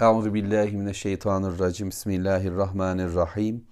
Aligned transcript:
Euzu 0.00 0.34
billahi 0.34 0.76
mineşşeytanirracim. 0.76 1.90
Bismillahirrahmanirrahim. 1.90 3.64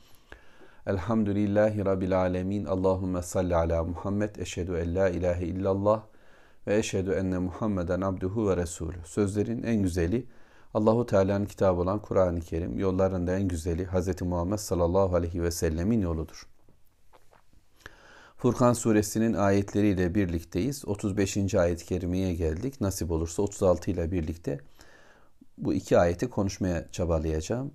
Elhamdülillahi 0.87 1.84
rabbil 1.84 2.21
alamin. 2.21 2.64
Allahumme 2.64 3.22
salli 3.22 3.56
ala 3.56 3.84
Muhammed. 3.84 4.37
Eşhedü 4.37 4.77
en 4.77 4.95
la 4.95 5.08
ilahe 5.08 5.45
illallah 5.45 6.03
ve 6.66 6.79
eşhedü 6.79 7.11
enne 7.11 7.38
Muhammeden 7.38 8.00
abduhu 8.00 8.48
ve 8.48 8.56
resulü. 8.56 8.96
Sözlerin 9.04 9.62
en 9.62 9.82
güzeli 9.82 10.27
Allahu 10.74 11.06
Teala'nın 11.06 11.46
kitabı 11.46 11.80
olan 11.80 12.03
Kur'an-ı 12.03 12.41
Kerim. 12.41 12.79
Yollarında 12.79 13.36
en 13.36 13.48
güzeli 13.48 13.86
Hz. 13.86 14.23
Muhammed 14.23 14.59
sallallahu 14.59 15.16
aleyhi 15.16 15.43
ve 15.43 15.50
sellemin 15.50 16.00
yoludur. 16.00 16.48
Furkan 18.36 18.73
suresinin 18.73 19.34
ayetleriyle 19.34 20.14
birlikteyiz. 20.14 20.89
35. 20.89 21.54
ayet-i 21.54 21.84
kerimeye 21.86 22.34
geldik. 22.34 22.80
Nasip 22.80 23.11
olursa 23.11 23.43
36 23.43 23.91
ile 23.91 24.12
birlikte 24.12 24.59
bu 25.62 25.74
iki 25.74 25.98
ayeti 25.98 26.30
konuşmaya 26.30 26.90
çabalayacağım. 26.92 27.72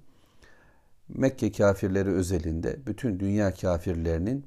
Mekke 1.10 1.52
kafirleri 1.52 2.10
özelinde 2.10 2.80
bütün 2.88 3.20
dünya 3.20 3.54
kafirlerinin 3.54 4.46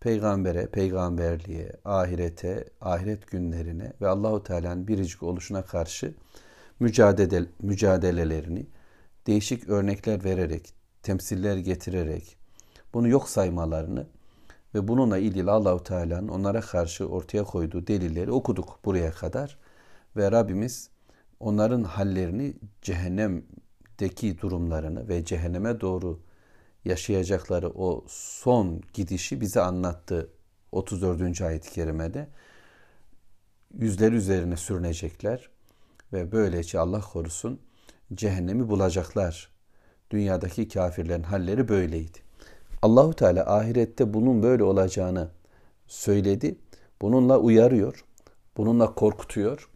peygambere, 0.00 0.66
peygamberliğe, 0.66 1.72
ahirete, 1.84 2.64
ahiret 2.80 3.26
günlerine 3.30 3.92
ve 4.00 4.08
Allahu 4.08 4.42
Teala'nın 4.42 4.88
biricik 4.88 5.22
oluşuna 5.22 5.64
karşı 5.64 6.14
mücadele, 6.80 7.46
mücadelelerini 7.62 8.66
değişik 9.26 9.68
örnekler 9.68 10.24
vererek, 10.24 10.74
temsiller 11.02 11.56
getirerek 11.56 12.36
bunu 12.94 13.08
yok 13.08 13.28
saymalarını 13.28 14.06
ve 14.74 14.88
bununla 14.88 15.18
ilgili 15.18 15.50
Allahu 15.50 15.84
Teala'nın 15.84 16.28
onlara 16.28 16.60
karşı 16.60 17.08
ortaya 17.08 17.44
koyduğu 17.44 17.86
delilleri 17.86 18.32
okuduk 18.32 18.78
buraya 18.84 19.10
kadar 19.10 19.58
ve 20.16 20.32
Rabbimiz 20.32 20.90
onların 21.44 21.82
hallerini 21.82 22.54
cehennemdeki 22.82 24.40
durumlarını 24.40 25.08
ve 25.08 25.24
cehenneme 25.24 25.80
doğru 25.80 26.20
yaşayacakları 26.84 27.70
o 27.70 28.04
son 28.08 28.82
gidişi 28.94 29.40
bize 29.40 29.60
anlattı 29.60 30.30
34. 30.72 31.40
ayet-i 31.40 31.70
kerimede. 31.70 32.28
Yüzleri 33.78 34.14
üzerine 34.14 34.56
sürünecekler 34.56 35.50
ve 36.12 36.32
böylece 36.32 36.78
Allah 36.78 37.00
korusun 37.00 37.60
cehennemi 38.14 38.68
bulacaklar. 38.68 39.48
Dünyadaki 40.10 40.68
kafirlerin 40.68 41.22
halleri 41.22 41.68
böyleydi. 41.68 42.18
Allahu 42.82 43.14
Teala 43.14 43.56
ahirette 43.56 44.14
bunun 44.14 44.42
böyle 44.42 44.64
olacağını 44.64 45.30
söyledi. 45.86 46.56
Bununla 47.02 47.38
uyarıyor. 47.38 48.04
Bununla 48.56 48.94
korkutuyor 48.94 49.68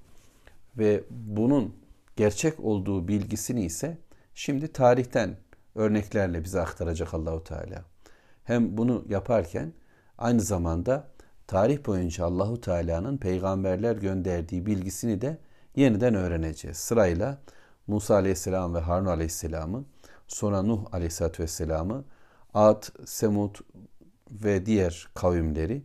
ve 0.78 1.04
bunun 1.10 1.74
gerçek 2.16 2.60
olduğu 2.60 3.08
bilgisini 3.08 3.64
ise 3.64 3.98
şimdi 4.34 4.72
tarihten 4.72 5.36
örneklerle 5.74 6.44
bize 6.44 6.60
aktaracak 6.60 7.14
Allahu 7.14 7.44
Teala. 7.44 7.84
Hem 8.44 8.76
bunu 8.76 9.04
yaparken 9.08 9.72
aynı 10.18 10.40
zamanda 10.40 11.08
tarih 11.46 11.86
boyunca 11.86 12.24
Allahu 12.24 12.60
Teala'nın 12.60 13.16
peygamberler 13.16 13.96
gönderdiği 13.96 14.66
bilgisini 14.66 15.20
de 15.20 15.38
yeniden 15.76 16.14
öğreneceğiz. 16.14 16.76
Sırayla 16.76 17.38
Musa 17.86 18.14
Aleyhisselam 18.14 18.74
ve 18.74 18.78
Harun 18.78 19.06
Aleyhisselam'ı, 19.06 19.84
sonra 20.28 20.62
Nuh 20.62 20.84
Aleyhisselatü 20.92 21.42
Vesselam'ı, 21.42 22.04
Ad, 22.54 22.82
Semud 23.06 23.56
ve 24.30 24.66
diğer 24.66 25.08
kavimleri 25.14 25.82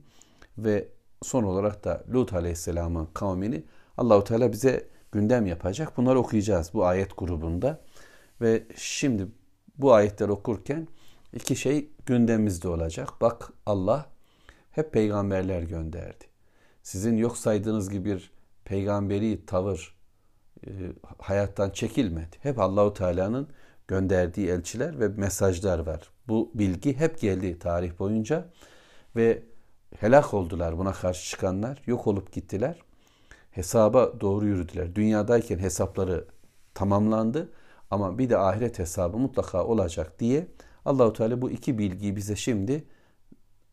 ve 0.57 0.87
son 1.23 1.43
olarak 1.43 1.83
da 1.83 2.03
Lut 2.13 2.33
Aleyhisselam'ın 2.33 3.07
kavmini 3.13 3.63
Allahu 3.97 4.23
Teala 4.23 4.51
bize 4.51 4.87
gündem 5.11 5.45
yapacak. 5.45 5.97
Bunları 5.97 6.19
okuyacağız 6.19 6.71
bu 6.73 6.85
ayet 6.85 7.17
grubunda. 7.17 7.81
Ve 8.41 8.63
şimdi 8.75 9.27
bu 9.77 9.93
ayetleri 9.93 10.31
okurken 10.31 10.87
iki 11.33 11.55
şey 11.55 11.89
gündemimizde 12.05 12.67
olacak. 12.67 13.09
Bak 13.21 13.53
Allah 13.65 14.05
hep 14.71 14.93
peygamberler 14.93 15.61
gönderdi. 15.61 16.23
Sizin 16.83 17.17
yok 17.17 17.37
saydığınız 17.37 17.89
gibi 17.89 18.05
bir 18.05 18.31
peygamberi 18.65 19.45
tavır 19.45 19.95
e, 20.67 20.69
hayattan 21.19 21.69
çekilmedi. 21.69 22.37
Hep 22.41 22.59
Allahu 22.59 22.93
Teala'nın 22.93 23.47
gönderdiği 23.87 24.47
elçiler 24.47 24.99
ve 24.99 25.07
mesajlar 25.07 25.79
var. 25.79 26.09
Bu 26.27 26.51
bilgi 26.53 26.99
hep 26.99 27.21
geldi 27.21 27.59
tarih 27.59 27.99
boyunca 27.99 28.49
ve 29.15 29.43
helak 29.99 30.33
oldular 30.33 30.77
buna 30.77 30.93
karşı 30.93 31.29
çıkanlar, 31.29 31.81
yok 31.85 32.07
olup 32.07 32.31
gittiler 32.33 32.79
hesaba 33.53 34.21
doğru 34.21 34.45
yürüdüler. 34.45 34.95
Dünyadayken 34.95 35.57
hesapları 35.57 36.25
tamamlandı 36.73 37.49
ama 37.91 38.17
bir 38.17 38.29
de 38.29 38.37
ahiret 38.37 38.79
hesabı 38.79 39.17
mutlaka 39.17 39.65
olacak 39.65 40.19
diye 40.19 40.47
Allahu 40.85 41.13
Teala 41.13 41.41
bu 41.41 41.51
iki 41.51 41.77
bilgiyi 41.77 42.15
bize 42.15 42.35
şimdi 42.35 42.83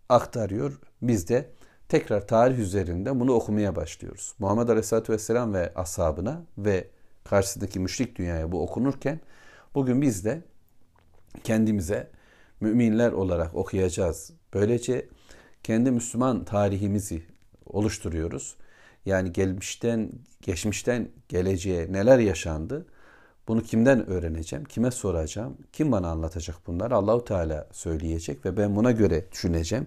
aktarıyor. 0.08 0.80
Biz 1.02 1.28
de 1.28 1.50
tekrar 1.88 2.26
tarih 2.26 2.58
üzerinde 2.58 3.20
bunu 3.20 3.32
okumaya 3.32 3.76
başlıyoruz. 3.76 4.34
Muhammed 4.38 4.68
Aleyhisselatü 4.68 5.12
Vesselam 5.12 5.54
ve 5.54 5.72
ashabına 5.74 6.42
ve 6.58 6.88
karşısındaki 7.24 7.80
müşrik 7.80 8.18
dünyaya 8.18 8.52
bu 8.52 8.62
okunurken 8.62 9.20
bugün 9.74 10.02
biz 10.02 10.24
de 10.24 10.42
kendimize 11.44 12.10
müminler 12.60 13.12
olarak 13.12 13.54
okuyacağız. 13.54 14.32
Böylece 14.54 15.08
kendi 15.62 15.90
Müslüman 15.90 16.44
tarihimizi 16.44 17.22
oluşturuyoruz. 17.66 18.56
Yani 19.06 19.32
gelmişten, 19.32 20.12
geçmişten 20.42 21.08
geleceğe 21.28 21.92
neler 21.92 22.18
yaşandı? 22.18 22.86
Bunu 23.48 23.62
kimden 23.62 24.06
öğreneceğim? 24.06 24.64
Kime 24.64 24.90
soracağım? 24.90 25.56
Kim 25.72 25.92
bana 25.92 26.08
anlatacak 26.08 26.56
bunları? 26.66 26.94
Allahu 26.94 27.24
Teala 27.24 27.68
söyleyecek 27.72 28.44
ve 28.44 28.56
ben 28.56 28.76
buna 28.76 28.92
göre 28.92 29.24
düşüneceğim. 29.32 29.86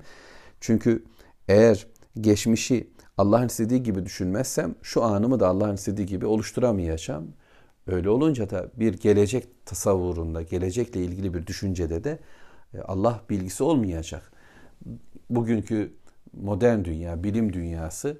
Çünkü 0.59 1.03
eğer 1.47 1.87
geçmişi 2.21 2.93
Allah'ın 3.17 3.47
istediği 3.47 3.83
gibi 3.83 4.05
düşünmezsem 4.05 4.75
şu 4.81 5.03
anımı 5.03 5.39
da 5.39 5.47
Allah'ın 5.47 5.75
istediği 5.75 6.05
gibi 6.05 6.25
oluşturamayacağım. 6.25 7.33
Öyle 7.87 8.09
olunca 8.09 8.49
da 8.49 8.69
bir 8.75 8.93
gelecek 8.93 9.65
tasavvurunda, 9.65 10.41
gelecekle 10.41 11.01
ilgili 11.01 11.33
bir 11.33 11.47
düşüncede 11.47 12.03
de 12.03 12.19
e, 12.73 12.79
Allah 12.79 13.21
bilgisi 13.29 13.63
olmayacak. 13.63 14.31
Bugünkü 15.29 15.93
modern 16.33 16.83
dünya, 16.83 17.23
bilim 17.23 17.53
dünyası 17.53 18.17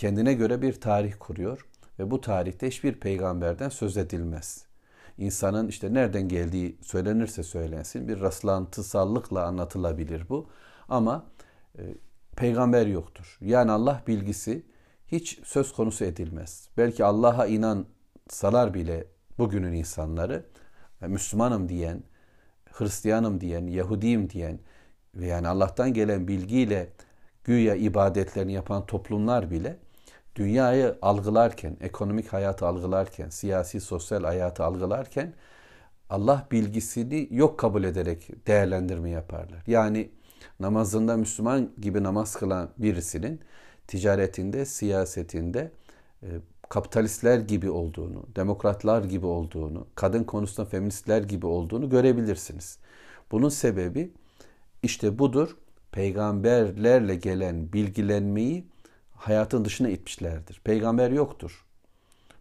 kendine 0.00 0.34
göre 0.34 0.62
bir 0.62 0.80
tarih 0.80 1.12
kuruyor 1.18 1.66
ve 1.98 2.10
bu 2.10 2.20
tarihte 2.20 2.66
hiçbir 2.66 3.00
peygamberden 3.00 3.68
söz 3.68 3.96
edilmez. 3.96 4.64
İnsanın 5.18 5.68
işte 5.68 5.94
nereden 5.94 6.28
geldiği 6.28 6.78
söylenirse 6.82 7.42
söylensin 7.42 8.08
bir 8.08 8.20
rastlantısallıkla 8.20 9.46
anlatılabilir 9.46 10.28
bu. 10.28 10.48
Ama 10.88 11.26
e, 11.78 11.82
peygamber 12.36 12.86
yoktur. 12.86 13.38
Yani 13.40 13.70
Allah 13.70 14.02
bilgisi 14.06 14.62
hiç 15.06 15.40
söz 15.44 15.72
konusu 15.72 16.04
edilmez. 16.04 16.68
Belki 16.76 17.04
Allah'a 17.04 17.46
inansalar 17.46 18.74
bile 18.74 19.06
bugünün 19.38 19.72
insanları 19.72 20.46
e, 21.02 21.06
Müslümanım 21.06 21.68
diyen, 21.68 22.02
Hristiyanım 22.72 23.40
diyen, 23.40 23.66
Yahudiyim 23.66 24.30
diyen 24.30 24.58
ve 25.14 25.26
yani 25.26 25.48
Allah'tan 25.48 25.94
gelen 25.94 26.28
bilgiyle 26.28 26.92
güya 27.44 27.74
ibadetlerini 27.74 28.52
yapan 28.52 28.86
toplumlar 28.86 29.50
bile 29.50 29.76
dünyayı 30.36 30.98
algılarken, 31.02 31.76
ekonomik 31.80 32.32
hayatı 32.32 32.66
algılarken, 32.66 33.28
siyasi, 33.28 33.80
sosyal 33.80 34.24
hayatı 34.24 34.64
algılarken 34.64 35.34
Allah 36.10 36.46
bilgisini 36.52 37.28
yok 37.30 37.58
kabul 37.58 37.84
ederek 37.84 38.46
değerlendirme 38.46 39.10
yaparlar. 39.10 39.62
Yani 39.66 40.10
namazında 40.60 41.16
Müslüman 41.16 41.70
gibi 41.80 42.02
namaz 42.02 42.36
kılan 42.36 42.70
birisinin 42.78 43.40
ticaretinde, 43.86 44.64
siyasetinde 44.64 45.72
e, 46.22 46.28
kapitalistler 46.68 47.38
gibi 47.38 47.70
olduğunu, 47.70 48.26
demokratlar 48.36 49.04
gibi 49.04 49.26
olduğunu, 49.26 49.86
kadın 49.94 50.24
konusunda 50.24 50.68
feministler 50.68 51.22
gibi 51.22 51.46
olduğunu 51.46 51.90
görebilirsiniz. 51.90 52.78
Bunun 53.30 53.48
sebebi 53.48 54.12
işte 54.82 55.18
budur. 55.18 55.56
Peygamberlerle 55.92 57.14
gelen 57.16 57.72
bilgilenmeyi 57.72 58.69
hayatın 59.20 59.64
dışına 59.64 59.88
itmişlerdir. 59.88 60.60
Peygamber 60.64 61.10
yoktur. 61.10 61.64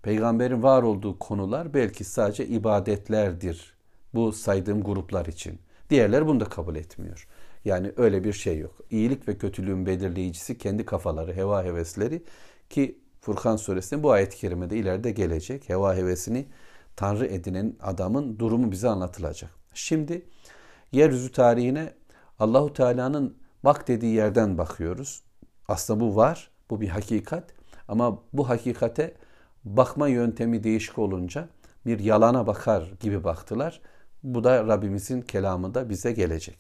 Peygamberin 0.02 0.64
var 0.64 0.84
olduğu 0.84 1.20
konular 1.20 1.74
belki 1.74 2.04
sadece 2.04 2.48
ibadetlerdir. 2.48 3.74
Bu 4.14 4.32
saydığım 4.32 4.84
gruplar 4.84 5.26
için. 5.26 5.60
Diğerler 5.90 6.28
bunu 6.28 6.40
da 6.40 6.46
kabul 6.46 6.76
etmiyor. 6.76 7.28
Yani 7.66 7.92
öyle 7.98 8.24
bir 8.24 8.34
şey 8.34 8.58
yok. 8.58 8.76
İyilik 8.92 9.28
ve 9.28 9.38
kötülüğün 9.38 9.86
belirleyicisi 9.86 10.58
kendi 10.58 10.86
kafaları, 10.86 11.36
heva 11.36 11.64
hevesleri 11.64 12.24
ki 12.70 13.00
Furkan 13.22 13.56
suresinde 13.56 14.04
bu 14.04 14.12
ayet-i 14.12 14.38
kerimede 14.38 14.78
ileride 14.78 15.12
gelecek. 15.12 15.70
Heva 15.70 15.96
hevesini 15.96 16.46
tanrı 16.96 17.26
edinen 17.26 17.76
adamın 17.82 18.40
durumu 18.40 18.72
bize 18.72 18.90
anlatılacak. 18.90 19.52
Şimdi 19.74 20.26
yeryüzü 20.92 21.32
tarihine 21.32 21.94
Allahu 22.40 22.74
Teala'nın 22.74 23.38
bak 23.64 23.88
dediği 23.88 24.16
yerden 24.16 24.58
bakıyoruz. 24.58 25.24
Aslında 25.68 26.00
bu 26.00 26.16
var 26.16 26.49
bu 26.71 26.81
bir 26.81 26.89
hakikat 26.89 27.45
ama 27.89 28.19
bu 28.33 28.49
hakikate 28.49 29.15
bakma 29.65 30.09
yöntemi 30.09 30.65
değişik 30.65 30.99
olunca 30.99 31.49
bir 31.87 31.99
yalana 31.99 32.47
bakar 32.47 32.93
gibi 33.01 33.25
baktılar. 33.25 33.81
Bu 34.23 34.45
da 34.45 34.67
Rabbimizin 34.67 35.21
kelamında 35.21 35.91
bize 35.91 36.13
gelecek. 36.13 36.59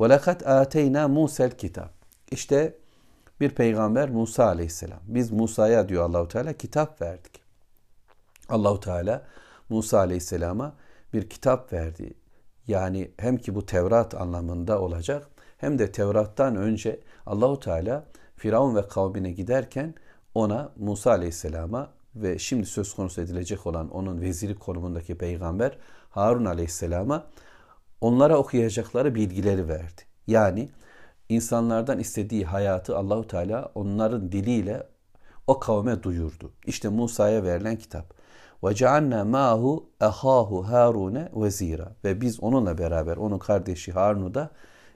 وَلَقَدْ 0.00 0.42
آتَيْنَا 0.42 1.08
Musel 1.08 1.50
kitap. 1.50 1.92
İşte 2.30 2.74
bir 3.40 3.50
peygamber 3.50 4.10
Musa 4.10 4.44
aleyhisselam. 4.44 5.00
Biz 5.06 5.30
Musa'ya 5.30 5.88
diyor 5.88 6.04
Allahu 6.04 6.28
Teala 6.28 6.52
kitap 6.52 7.02
verdik. 7.02 7.40
Allahu 8.48 8.80
Teala 8.80 9.26
Musa 9.68 9.98
aleyhisselama 9.98 10.74
bir 11.12 11.30
kitap 11.30 11.72
verdi. 11.72 12.14
Yani 12.66 13.10
hem 13.16 13.36
ki 13.36 13.54
bu 13.54 13.66
Tevrat 13.66 14.14
anlamında 14.14 14.80
olacak 14.80 15.26
hem 15.58 15.78
de 15.78 15.92
Tevrat'tan 15.92 16.56
önce 16.56 17.00
Allahu 17.26 17.60
Teala 17.60 18.04
Firavun 18.43 18.75
ve 18.75 18.87
kavmine 18.87 19.31
giderken 19.31 19.93
ona 20.35 20.71
Musa 20.77 21.11
aleyhisselama 21.11 21.89
ve 22.15 22.39
şimdi 22.39 22.65
söz 22.65 22.93
konusu 22.93 23.21
edilecek 23.21 23.67
olan 23.67 23.89
onun 23.89 24.21
veziri 24.21 24.55
konumundaki 24.55 25.17
peygamber 25.17 25.77
Harun 26.09 26.45
aleyhisselama 26.45 27.27
onlara 28.01 28.37
okuyacakları 28.37 29.15
bilgileri 29.15 29.67
verdi. 29.67 30.01
Yani 30.27 30.69
insanlardan 31.29 31.99
istediği 31.99 32.45
hayatı 32.45 32.97
Allahu 32.97 33.27
Teala 33.27 33.71
onların 33.75 34.31
diliyle 34.31 34.87
o 35.47 35.59
kavme 35.59 36.03
duyurdu. 36.03 36.51
İşte 36.65 36.89
Musa'ya 36.89 37.43
verilen 37.43 37.75
kitap. 37.75 38.13
Ve 38.63 38.75
cealna 38.75 39.25
ma'hu 39.25 39.89
ahahu 39.99 40.63
Harune 40.67 41.29
vezira. 41.35 41.95
Ve 42.03 42.21
biz 42.21 42.39
onunla 42.39 42.77
beraber 42.77 43.17
onun 43.17 43.39
kardeşi 43.39 43.91
Harun'u 43.91 44.33
da 44.33 44.49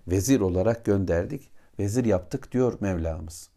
vezir 0.07 0.39
olarak 0.39 0.85
gönderdik. 0.85 1.56
Vezir 1.79 2.05
yaptık 2.05 2.51
diyor 2.51 2.77
Mevlamız. 2.79 3.49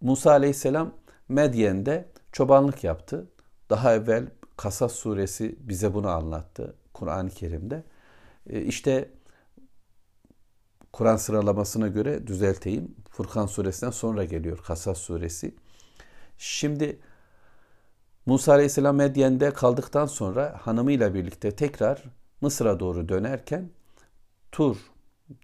Musa 0.00 0.30
aleyhisselam 0.30 0.94
Medyen'de 1.28 2.08
çobanlık 2.32 2.84
yaptı. 2.84 3.26
Daha 3.70 3.94
evvel 3.94 4.26
Kasas 4.56 4.92
suresi 4.92 5.56
bize 5.60 5.94
bunu 5.94 6.08
anlattı 6.08 6.74
Kur'an-ı 6.94 7.30
Kerim'de. 7.30 7.84
E, 8.46 8.62
işte 8.62 9.10
Kur'an 10.92 11.16
sıralamasına 11.16 11.88
göre 11.88 12.26
düzelteyim. 12.26 12.96
Furkan 13.10 13.46
suresinden 13.46 13.90
sonra 13.90 14.24
geliyor 14.24 14.58
Kasas 14.58 14.98
suresi. 14.98 15.54
Şimdi 16.38 17.00
Musa 18.26 18.52
Aleyhisselam 18.52 18.96
Medyen'de 18.96 19.50
kaldıktan 19.52 20.06
sonra 20.06 20.58
hanımıyla 20.62 21.14
birlikte 21.14 21.50
tekrar 21.50 22.04
Mısır'a 22.40 22.80
doğru 22.80 23.08
dönerken 23.08 23.70
Tur 24.52 24.76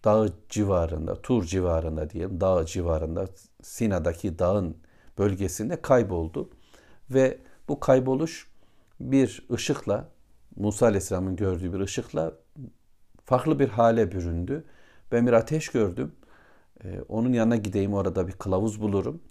dağı 0.05 0.29
civarında, 0.49 1.23
Tur 1.23 1.45
civarında 1.45 2.11
diyelim, 2.11 2.41
dağ 2.41 2.67
civarında, 2.67 3.27
Sina'daki 3.63 4.39
dağın 4.39 4.77
bölgesinde 5.19 5.83
kayboldu. 5.83 6.51
Ve 7.11 7.39
bu 7.69 7.81
kayboluş 7.81 8.51
bir 9.01 9.47
ışıkla, 9.53 10.09
Musa 10.57 10.87
Aleyhisselam'ın 10.87 11.37
gördüğü 11.37 11.73
bir 11.73 11.81
ışıkla 11.81 12.33
farklı 13.25 13.59
bir 13.59 13.69
hale 13.69 14.13
büründü. 14.13 14.65
Ben 15.13 15.27
bir 15.27 15.33
ateş 15.33 15.69
gördüm. 15.69 16.13
Ee, 16.85 17.01
onun 17.09 17.33
yanına 17.33 17.57
gideyim 17.57 17.95
orada 17.95 18.29
bir 18.29 18.33
kılavuz 18.33 18.81
bulurum. 18.81 19.23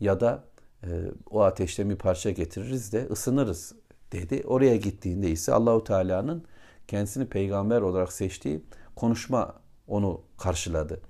Ya 0.00 0.20
da 0.20 0.44
e, 0.82 0.88
o 1.30 1.42
ateşten 1.42 1.90
bir 1.90 1.96
parça 1.96 2.30
getiririz 2.30 2.92
de 2.92 3.06
ısınırız 3.10 3.74
dedi. 4.12 4.42
Oraya 4.46 4.76
gittiğinde 4.76 5.30
ise 5.30 5.52
Allahu 5.52 5.84
Teala'nın 5.84 6.44
kendisini 6.88 7.26
peygamber 7.26 7.80
olarak 7.80 8.12
seçtiği 8.12 8.64
konuşma 8.96 9.63
onu 9.88 10.20
karşıladı. 10.38 11.00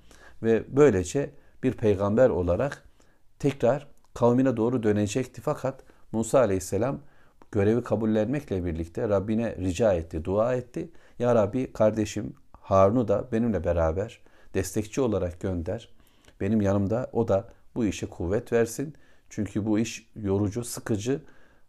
Ve 0.43 0.63
böylece 0.67 1.31
bir 1.63 1.73
peygamber 1.73 2.29
olarak 2.29 2.83
tekrar 3.39 3.87
kavmine 4.13 4.57
doğru 4.57 4.83
dönecekti. 4.83 5.41
Fakat 5.41 5.83
Musa 6.11 6.39
aleyhisselam 6.39 6.99
görevi 7.51 7.83
kabullenmekle 7.83 8.65
birlikte 8.65 9.09
Rabbine 9.09 9.55
rica 9.55 9.93
etti, 9.93 10.25
dua 10.25 10.55
etti. 10.55 10.89
Ya 11.19 11.35
Rabbi 11.35 11.73
kardeşim 11.73 12.33
Harun'u 12.51 13.07
da 13.07 13.31
benimle 13.31 13.63
beraber 13.63 14.19
destekçi 14.53 15.01
olarak 15.01 15.41
gönder. 15.41 15.89
Benim 16.41 16.61
yanımda 16.61 17.09
o 17.13 17.27
da 17.27 17.49
bu 17.75 17.85
işe 17.85 18.05
kuvvet 18.05 18.53
versin. 18.53 18.93
Çünkü 19.29 19.65
bu 19.65 19.79
iş 19.79 20.09
yorucu, 20.15 20.63
sıkıcı 20.63 21.21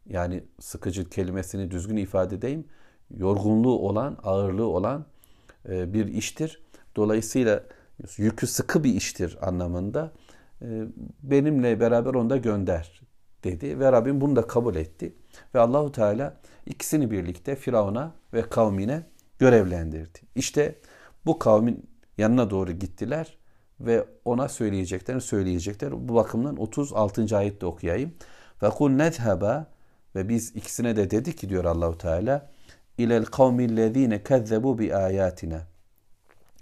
yani 0.09 0.45
sıkıcı 0.61 1.11
kelimesini 1.11 1.71
düzgün 1.71 1.97
ifade 1.97 2.37
edeyim. 2.37 2.65
Yorgunluğu 3.17 3.79
olan, 3.79 4.19
ağırlığı 4.23 4.67
olan 4.67 5.07
e, 5.69 5.95
bir 5.95 6.07
iştir. 6.07 6.66
Dolayısıyla 6.97 7.63
yükü 8.17 8.47
sıkı 8.47 8.85
bir 8.85 8.95
iştir 8.95 9.39
anlamında. 9.49 10.13
E, 10.63 10.67
benimle 11.23 11.81
beraber 11.81 12.15
onu 12.15 12.31
da 12.31 12.37
gönder 12.37 13.01
dedi 13.45 13.81
ve 13.81 13.93
Rabbim 13.93 14.21
bunu 14.21 14.37
da 14.37 14.47
kabul 14.47 14.75
etti. 14.77 15.15
Ve 15.55 15.61
Allahu 15.61 15.93
Teala 15.93 16.37
ikisini 16.67 17.11
birlikte 17.11 17.57
Firavun'a 17.57 18.15
ve 18.35 18.43
kavmine 18.43 19.03
görevlendirdi. 19.39 20.19
İşte 20.35 20.75
bu 21.27 21.39
kavmin 21.39 21.91
yanına 22.19 22.51
doğru 22.51 22.73
gittiler 22.73 23.39
ve 23.81 24.05
ona 24.25 24.49
söyleyeceklerini 24.49 25.21
söyleyecekler. 25.21 26.09
Bu 26.09 26.15
bakımdan 26.15 26.57
36. 26.57 27.37
ayette 27.37 27.67
okuyayım. 27.67 28.15
Ve 28.63 28.71
kul 28.71 28.91
nezheba 28.91 29.67
ve 30.15 30.29
biz 30.29 30.57
ikisine 30.57 30.97
de 30.97 31.11
dedik 31.11 31.39
ki 31.39 31.49
diyor 31.49 31.65
Allahu 31.65 31.99
Teala 31.99 32.51
ilel 32.99 33.25
kavmillezine 33.25 34.23
kezzebu 34.23 34.79
bi 34.79 34.97
ayatina. 34.97 35.76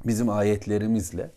Bizim 0.06 0.28
ayetlerimizle 0.28 1.30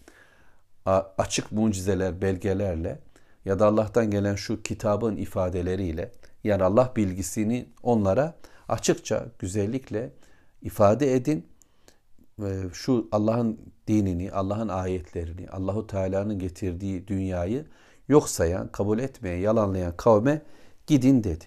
açık 1.18 1.52
mucizeler, 1.52 2.22
belgelerle 2.22 3.00
ya 3.46 3.60
da 3.60 3.66
Allah'tan 3.66 4.12
gelen 4.12 4.36
şu 4.36 4.62
kitabın 4.62 5.16
ifadeleriyle 5.16 6.12
yani 6.44 6.64
Allah 6.64 6.94
bilgisini 6.96 7.70
onlara 7.84 8.36
açıkça, 8.70 9.26
güzellikle 9.40 10.12
ifade 10.62 11.14
edin 11.14 11.48
şu 12.74 13.08
Allah'ın 13.12 13.60
dinini, 13.88 14.32
Allah'ın 14.32 14.68
ayetlerini, 14.68 15.50
Allahu 15.50 15.88
Teala'nın 15.88 16.40
getirdiği 16.40 17.08
dünyayı 17.08 17.66
yok 18.08 18.30
sayan, 18.30 18.68
kabul 18.72 19.00
etmeye, 19.00 19.40
yalanlayan 19.40 19.98
kavme 19.98 20.42
gidin 20.88 21.24
dedi. 21.24 21.46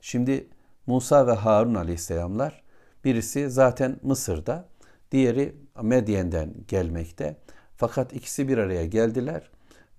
Şimdi 0.00 0.48
Musa 0.86 1.26
ve 1.26 1.32
Harun 1.32 1.74
aleyhisselamlar 1.74 2.62
birisi 3.04 3.50
zaten 3.50 3.96
Mısır'da, 4.02 4.68
diğeri 5.12 5.56
Medyen'den 5.82 6.54
gelmekte. 6.68 7.36
Fakat 7.76 8.12
ikisi 8.12 8.48
bir 8.48 8.58
araya 8.58 8.86
geldiler 8.86 9.50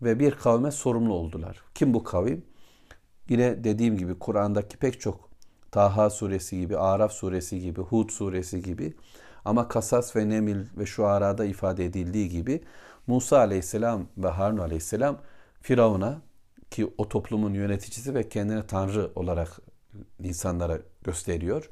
ve 0.01 0.19
bir 0.19 0.31
kavme 0.31 0.71
sorumlu 0.71 1.13
oldular. 1.13 1.61
Kim 1.75 1.93
bu 1.93 2.03
kavim? 2.03 2.45
Yine 3.29 3.63
dediğim 3.63 3.97
gibi 3.97 4.19
Kur'an'daki 4.19 4.77
pek 4.77 5.01
çok 5.01 5.29
Taha 5.71 6.09
suresi 6.09 6.59
gibi, 6.59 6.77
Araf 6.77 7.11
suresi 7.11 7.59
gibi, 7.59 7.81
Hud 7.81 8.09
suresi 8.09 8.61
gibi 8.61 8.93
ama 9.45 9.67
Kasas 9.67 10.15
ve 10.15 10.29
Nemil 10.29 10.65
ve 10.77 10.85
şu 10.85 11.05
arada 11.05 11.45
ifade 11.45 11.85
edildiği 11.85 12.29
gibi 12.29 12.63
Musa 13.07 13.37
aleyhisselam 13.37 14.07
ve 14.17 14.27
Harun 14.27 14.57
aleyhisselam 14.57 15.17
Firavun'a 15.61 16.21
ki 16.71 16.93
o 16.97 17.09
toplumun 17.09 17.53
yöneticisi 17.53 18.15
ve 18.15 18.29
kendine 18.29 18.67
tanrı 18.67 19.11
olarak 19.15 19.59
insanlara 20.23 20.79
gösteriyor. 21.03 21.69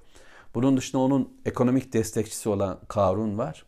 Bunun 0.55 0.77
dışında 0.77 1.01
onun 1.01 1.33
ekonomik 1.45 1.93
destekçisi 1.93 2.49
olan 2.49 2.79
Karun 2.87 3.37
var 3.37 3.65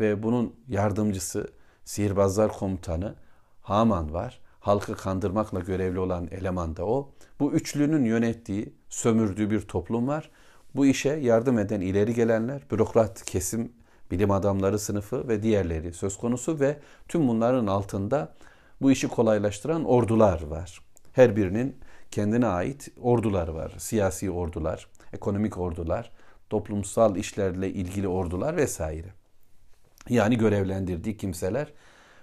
ve 0.00 0.22
bunun 0.22 0.54
yardımcısı 0.68 1.52
sihirbazlar 1.84 2.52
komutanı 2.52 3.14
Haman 3.62 4.12
var. 4.12 4.40
Halkı 4.60 4.94
kandırmakla 4.94 5.60
görevli 5.60 5.98
olan 5.98 6.28
eleman 6.30 6.76
da 6.76 6.86
o. 6.86 7.10
Bu 7.40 7.52
üçlünün 7.52 8.04
yönettiği, 8.04 8.74
sömürdüğü 8.88 9.50
bir 9.50 9.60
toplum 9.60 10.08
var 10.08 10.30
bu 10.74 10.86
işe 10.86 11.08
yardım 11.08 11.58
eden 11.58 11.80
ileri 11.80 12.14
gelenler, 12.14 12.62
bürokrat 12.70 13.24
kesim, 13.24 13.72
bilim 14.10 14.30
adamları 14.30 14.78
sınıfı 14.78 15.28
ve 15.28 15.42
diğerleri 15.42 15.92
söz 15.92 16.16
konusu 16.16 16.60
ve 16.60 16.78
tüm 17.08 17.28
bunların 17.28 17.66
altında 17.66 18.34
bu 18.82 18.90
işi 18.90 19.08
kolaylaştıran 19.08 19.84
ordular 19.84 20.42
var. 20.42 20.80
Her 21.12 21.36
birinin 21.36 21.76
kendine 22.10 22.46
ait 22.46 22.88
ordular 23.00 23.48
var. 23.48 23.74
Siyasi 23.78 24.30
ordular, 24.30 24.88
ekonomik 25.12 25.58
ordular, 25.58 26.10
toplumsal 26.50 27.16
işlerle 27.16 27.70
ilgili 27.70 28.08
ordular 28.08 28.56
vesaire. 28.56 29.08
Yani 30.08 30.38
görevlendirdiği 30.38 31.16
kimseler. 31.16 31.72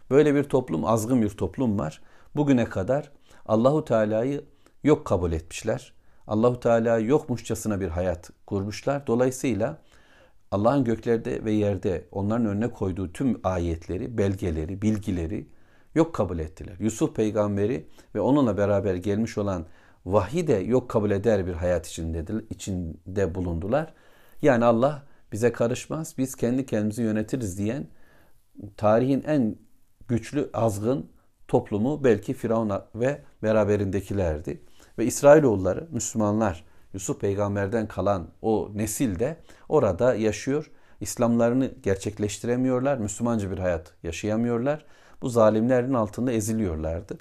Böyle 0.09 0.35
bir 0.35 0.43
toplum, 0.43 0.85
azgın 0.85 1.21
bir 1.21 1.29
toplum 1.29 1.79
var. 1.79 2.01
Bugüne 2.35 2.65
kadar 2.65 3.11
Allahu 3.45 3.85
Teala'yı 3.85 4.43
yok 4.83 5.05
kabul 5.05 5.31
etmişler. 5.31 5.93
Allahu 6.27 6.59
Teala 6.59 6.99
yokmuşçasına 6.99 7.79
bir 7.79 7.87
hayat 7.87 8.29
kurmuşlar. 8.45 9.07
Dolayısıyla 9.07 9.77
Allah'ın 10.51 10.83
göklerde 10.83 11.45
ve 11.45 11.51
yerde 11.51 12.05
onların 12.11 12.45
önüne 12.45 12.67
koyduğu 12.71 13.13
tüm 13.13 13.39
ayetleri, 13.43 14.17
belgeleri, 14.17 14.81
bilgileri 14.81 15.47
yok 15.95 16.15
kabul 16.15 16.39
ettiler. 16.39 16.75
Yusuf 16.79 17.15
peygamberi 17.15 17.87
ve 18.15 18.21
onunla 18.21 18.57
beraber 18.57 18.95
gelmiş 18.95 19.37
olan 19.37 19.65
vahiy 20.05 20.47
de 20.47 20.53
yok 20.53 20.89
kabul 20.89 21.11
eder 21.11 21.47
bir 21.47 21.53
hayat 21.53 21.87
içinde, 21.87 22.25
içinde 22.49 23.35
bulundular. 23.35 23.93
Yani 24.41 24.65
Allah 24.65 25.03
bize 25.31 25.51
karışmaz, 25.51 26.15
biz 26.17 26.35
kendi 26.35 26.65
kendimizi 26.65 27.01
yönetiriz 27.01 27.57
diyen 27.57 27.87
tarihin 28.77 29.23
en 29.27 29.55
güçlü 30.07 30.49
azgın 30.53 31.09
toplumu 31.47 32.03
belki 32.03 32.33
Firavun 32.33 32.71
ve 32.95 33.21
beraberindekilerdi. 33.43 34.61
Ve 34.97 35.05
İsrailoğulları, 35.05 35.87
Müslümanlar 35.91 36.65
Yusuf 36.93 37.21
peygamberden 37.21 37.87
kalan 37.87 38.27
o 38.41 38.71
nesil 38.75 39.19
de 39.19 39.37
orada 39.69 40.15
yaşıyor. 40.15 40.71
İslamlarını 41.01 41.71
gerçekleştiremiyorlar. 41.83 42.97
Müslümanca 42.97 43.51
bir 43.51 43.57
hayat 43.57 43.93
yaşayamıyorlar. 44.03 44.85
Bu 45.21 45.29
zalimlerin 45.29 45.93
altında 45.93 46.31
eziliyorlardı. 46.31 47.17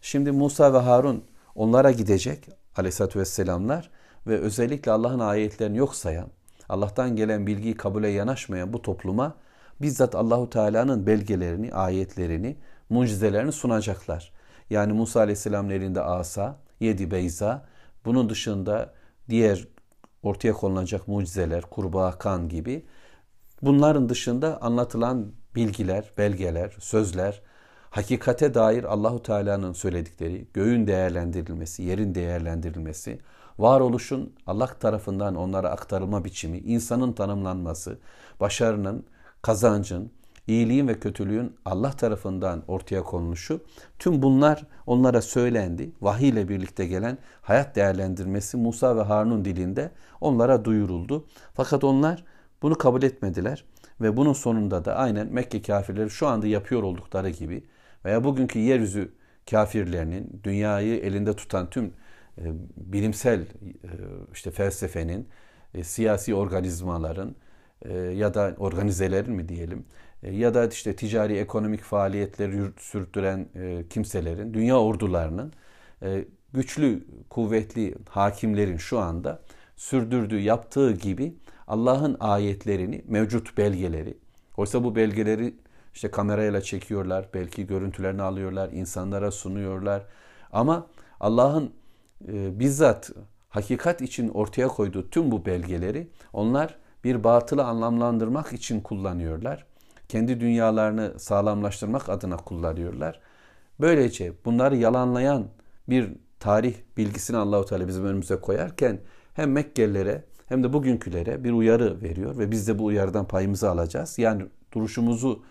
Şimdi 0.00 0.32
Musa 0.32 0.74
ve 0.74 0.78
Harun 0.78 1.24
onlara 1.60 1.90
gidecek 1.90 2.48
aleyhissalatü 2.76 3.18
vesselamlar 3.18 3.90
ve 4.26 4.38
özellikle 4.38 4.92
Allah'ın 4.92 5.18
ayetlerini 5.18 5.78
yok 5.78 5.94
sayan, 5.94 6.28
Allah'tan 6.68 7.16
gelen 7.16 7.46
bilgiyi 7.46 7.74
kabule 7.76 8.08
yanaşmayan 8.08 8.72
bu 8.72 8.82
topluma 8.82 9.34
bizzat 9.82 10.14
Allahu 10.14 10.50
Teala'nın 10.50 11.06
belgelerini, 11.06 11.74
ayetlerini, 11.74 12.56
mucizelerini 12.88 13.52
sunacaklar. 13.52 14.32
Yani 14.70 14.92
Musa 14.92 15.20
Aleyhisselam'ın 15.20 15.70
elinde 15.70 16.00
asa, 16.00 16.58
yedi 16.80 17.10
beyza, 17.10 17.66
bunun 18.04 18.30
dışında 18.30 18.94
diğer 19.28 19.68
ortaya 20.22 20.52
konulacak 20.52 21.08
mucizeler, 21.08 21.62
kurbağa 21.62 22.18
kan 22.18 22.48
gibi 22.48 22.86
bunların 23.62 24.08
dışında 24.08 24.62
anlatılan 24.62 25.32
bilgiler, 25.54 26.10
belgeler, 26.18 26.76
sözler, 26.78 27.42
hakikate 27.90 28.54
dair 28.54 28.84
Allahu 28.84 29.22
Teala'nın 29.22 29.72
söyledikleri, 29.72 30.46
göğün 30.54 30.86
değerlendirilmesi, 30.86 31.82
yerin 31.82 32.14
değerlendirilmesi, 32.14 33.18
varoluşun 33.58 34.32
Allah 34.46 34.66
tarafından 34.66 35.34
onlara 35.34 35.70
aktarılma 35.70 36.24
biçimi, 36.24 36.58
insanın 36.58 37.12
tanımlanması, 37.12 37.98
başarının, 38.40 39.04
kazancın, 39.42 40.10
iyiliğin 40.46 40.88
ve 40.88 41.00
kötülüğün 41.00 41.56
Allah 41.64 41.90
tarafından 41.90 42.62
ortaya 42.68 43.02
konuluşu, 43.02 43.60
tüm 43.98 44.22
bunlar 44.22 44.66
onlara 44.86 45.22
söylendi. 45.22 45.90
Vahiy 46.00 46.28
ile 46.28 46.48
birlikte 46.48 46.86
gelen 46.86 47.18
hayat 47.42 47.76
değerlendirmesi 47.76 48.56
Musa 48.56 48.96
ve 48.96 49.02
Harun'un 49.02 49.44
dilinde 49.44 49.90
onlara 50.20 50.64
duyuruldu. 50.64 51.26
Fakat 51.54 51.84
onlar 51.84 52.24
bunu 52.62 52.74
kabul 52.74 53.02
etmediler 53.02 53.64
ve 54.00 54.16
bunun 54.16 54.32
sonunda 54.32 54.84
da 54.84 54.96
aynen 54.96 55.26
Mekke 55.32 55.62
kafirleri 55.62 56.10
şu 56.10 56.26
anda 56.26 56.46
yapıyor 56.46 56.82
oldukları 56.82 57.30
gibi 57.30 57.64
veya 58.04 58.24
bugünkü 58.24 58.58
yeryüzü 58.58 59.12
kafirlerinin 59.50 60.40
dünyayı 60.44 61.00
elinde 61.00 61.36
tutan 61.36 61.70
tüm 61.70 61.84
e, 62.38 62.44
bilimsel 62.76 63.40
e, 63.40 63.46
işte 64.32 64.50
felsefenin, 64.50 65.28
e, 65.74 65.84
siyasi 65.84 66.34
organizmaların 66.34 67.36
e, 67.82 67.92
ya 67.94 68.34
da 68.34 68.54
organizelerin 68.58 69.32
mi 69.32 69.48
diyelim 69.48 69.84
e, 70.22 70.34
ya 70.34 70.54
da 70.54 70.66
işte 70.66 70.96
ticari 70.96 71.36
ekonomik 71.36 71.82
faaliyetleri 71.82 72.62
sürdüren 72.78 73.48
e, 73.54 73.84
kimselerin, 73.90 74.54
dünya 74.54 74.80
ordularının 74.80 75.52
e, 76.02 76.24
güçlü, 76.52 77.04
kuvvetli 77.30 77.94
hakimlerin 78.08 78.76
şu 78.76 78.98
anda 78.98 79.42
sürdürdüğü, 79.76 80.40
yaptığı 80.40 80.92
gibi 80.92 81.34
Allah'ın 81.66 82.16
ayetlerini, 82.20 83.04
mevcut 83.08 83.58
belgeleri, 83.58 84.16
oysa 84.56 84.84
bu 84.84 84.96
belgeleri 84.96 85.54
işte 85.94 86.10
kamerayla 86.10 86.60
çekiyorlar, 86.60 87.28
belki 87.34 87.66
görüntülerini 87.66 88.22
alıyorlar, 88.22 88.68
insanlara 88.72 89.30
sunuyorlar. 89.30 90.02
Ama 90.52 90.86
Allah'ın 91.20 91.72
e, 92.28 92.58
bizzat 92.58 93.10
hakikat 93.48 94.02
için 94.02 94.28
ortaya 94.28 94.68
koyduğu 94.68 95.10
tüm 95.10 95.30
bu 95.30 95.46
belgeleri 95.46 96.08
onlar 96.32 96.76
bir 97.04 97.24
batılı 97.24 97.64
anlamlandırmak 97.64 98.52
için 98.52 98.80
kullanıyorlar. 98.80 99.66
Kendi 100.08 100.40
dünyalarını 100.40 101.20
sağlamlaştırmak 101.20 102.08
adına 102.08 102.36
kullanıyorlar. 102.36 103.20
Böylece 103.80 104.32
bunları 104.44 104.76
yalanlayan 104.76 105.46
bir 105.88 106.12
tarih 106.40 106.74
bilgisini 106.96 107.36
Allahu 107.36 107.64
Teala 107.64 107.88
bizim 107.88 108.04
önümüze 108.04 108.36
koyarken 108.36 109.00
hem 109.34 109.52
Mekkelilere 109.52 110.24
hem 110.46 110.64
de 110.64 110.72
bugünkülere 110.72 111.44
bir 111.44 111.52
uyarı 111.52 112.02
veriyor 112.02 112.38
ve 112.38 112.50
biz 112.50 112.68
de 112.68 112.78
bu 112.78 112.84
uyarıdan 112.84 113.28
payımızı 113.28 113.70
alacağız. 113.70 114.18
Yani 114.18 114.46
duruşumuzu 114.72 115.42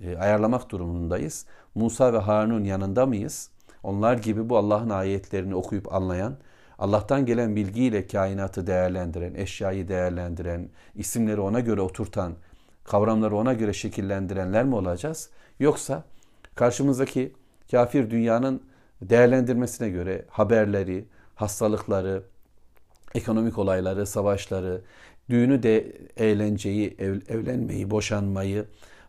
e, 0.00 0.16
ayarlamak 0.16 0.70
durumundayız. 0.70 1.46
Musa 1.74 2.12
ve 2.12 2.18
Harun'un 2.18 2.64
yanında 2.64 3.06
mıyız? 3.06 3.50
Onlar 3.82 4.16
gibi 4.18 4.48
bu 4.48 4.56
Allah'ın 4.56 4.90
ayetlerini 4.90 5.54
okuyup 5.54 5.94
anlayan, 5.94 6.36
Allah'tan 6.78 7.26
gelen 7.26 7.56
bilgiyle 7.56 8.06
kainatı 8.06 8.66
değerlendiren, 8.66 9.34
eşyayı 9.34 9.88
değerlendiren, 9.88 10.68
isimleri 10.94 11.40
ona 11.40 11.60
göre 11.60 11.80
oturtan, 11.80 12.34
kavramları 12.84 13.36
ona 13.36 13.52
göre 13.52 13.72
şekillendirenler 13.72 14.64
mi 14.64 14.74
olacağız? 14.74 15.30
Yoksa 15.58 16.04
karşımızdaki 16.54 17.32
kafir 17.70 18.10
dünyanın 18.10 18.62
değerlendirmesine 19.02 19.88
göre 19.88 20.24
haberleri, 20.28 21.04
hastalıkları, 21.34 22.22
ekonomik 23.14 23.58
olayları, 23.58 24.06
savaşları, 24.06 24.80
düğünü 25.30 25.62
de 25.62 25.92
eğlenceyi, 26.16 26.96
ev, 26.98 27.20
evlenmeyi, 27.28 27.90
boşanmayı, 27.90 28.64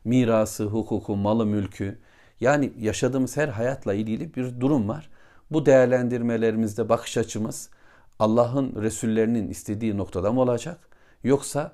mirası, 0.05 0.65
hukuku, 0.65 1.15
malı, 1.15 1.45
mülkü 1.45 1.99
yani 2.39 2.73
yaşadığımız 2.79 3.37
her 3.37 3.47
hayatla 3.47 3.93
ilgili 3.93 4.35
bir 4.35 4.59
durum 4.59 4.89
var. 4.89 5.09
Bu 5.51 5.65
değerlendirmelerimizde 5.65 6.89
bakış 6.89 7.17
açımız 7.17 7.69
Allah'ın 8.19 8.81
Resullerinin 8.81 9.49
istediği 9.49 9.97
noktada 9.97 10.31
mı 10.31 10.41
olacak? 10.41 10.77
Yoksa 11.23 11.71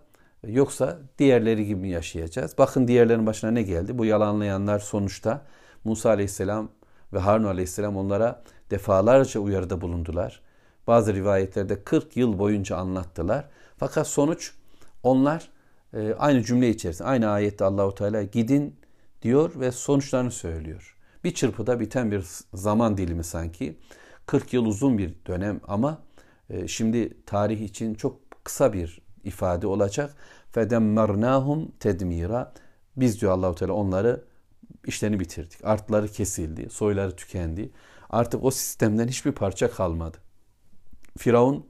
yoksa 0.48 1.00
diğerleri 1.18 1.66
gibi 1.66 1.80
mi 1.80 1.90
yaşayacağız? 1.90 2.58
Bakın 2.58 2.88
diğerlerin 2.88 3.26
başına 3.26 3.52
ne 3.52 3.62
geldi? 3.62 3.98
Bu 3.98 4.06
yalanlayanlar 4.06 4.80
sonuçta 4.80 5.42
Musa 5.84 6.10
Aleyhisselam 6.10 6.70
ve 7.14 7.20
Harun 7.20 7.44
Aleyhisselam 7.44 7.98
onlara 7.98 8.44
defalarca 8.72 9.40
uyarıda 9.40 9.82
bulundular. 9.82 10.42
Bazı 10.88 11.14
rivayetlerde 11.14 11.84
40 11.84 12.18
yıl 12.18 12.40
boyunca 12.40 12.78
anlattılar. 12.78 13.46
Fakat 13.78 14.08
sonuç 14.08 14.54
onlar 15.04 15.50
e, 15.96 16.14
aynı 16.14 16.44
cümle 16.44 16.70
içerisinde 16.70 17.08
aynı 17.08 17.30
ayette 17.30 17.66
Allahu 17.66 17.96
Teala 17.96 18.24
gidin 18.24 18.76
diyor 19.22 19.60
ve 19.60 19.72
sonuçlarını 19.72 20.32
söylüyor. 20.32 20.98
Bir 21.24 21.34
çırpıda 21.34 21.80
biten 21.80 22.12
bir 22.12 22.26
zaman 22.54 22.98
dilimi 22.98 23.24
sanki. 23.24 23.78
40 24.26 24.54
yıl 24.54 24.66
uzun 24.66 24.98
bir 24.98 25.14
dönem 25.28 25.62
ama 25.68 26.02
e, 26.50 26.68
şimdi 26.68 27.24
tarih 27.26 27.62
için 27.62 27.96
çok 27.96 28.20
kısa 28.44 28.74
bir 28.74 29.02
ifade 29.24 29.68
olacak. 29.68 30.16
Fedemmernahum 30.52 31.72
tedmira. 31.80 32.54
Biz 32.98 33.22
diyor 33.22 33.32
Allahu 33.32 33.56
Teala 33.56 33.74
onları 33.74 34.24
işlerini 34.86 35.20
bitirdik. 35.20 35.66
Artları 35.66 36.08
kesildi, 36.08 36.70
soyları 36.70 37.16
tükendi. 37.16 37.72
Artık 38.10 38.44
o 38.44 38.52
sistemden 38.52 39.08
hiçbir 39.08 39.32
parça 39.32 39.72
kalmadı. 39.72 40.18
Firavun 41.18 41.68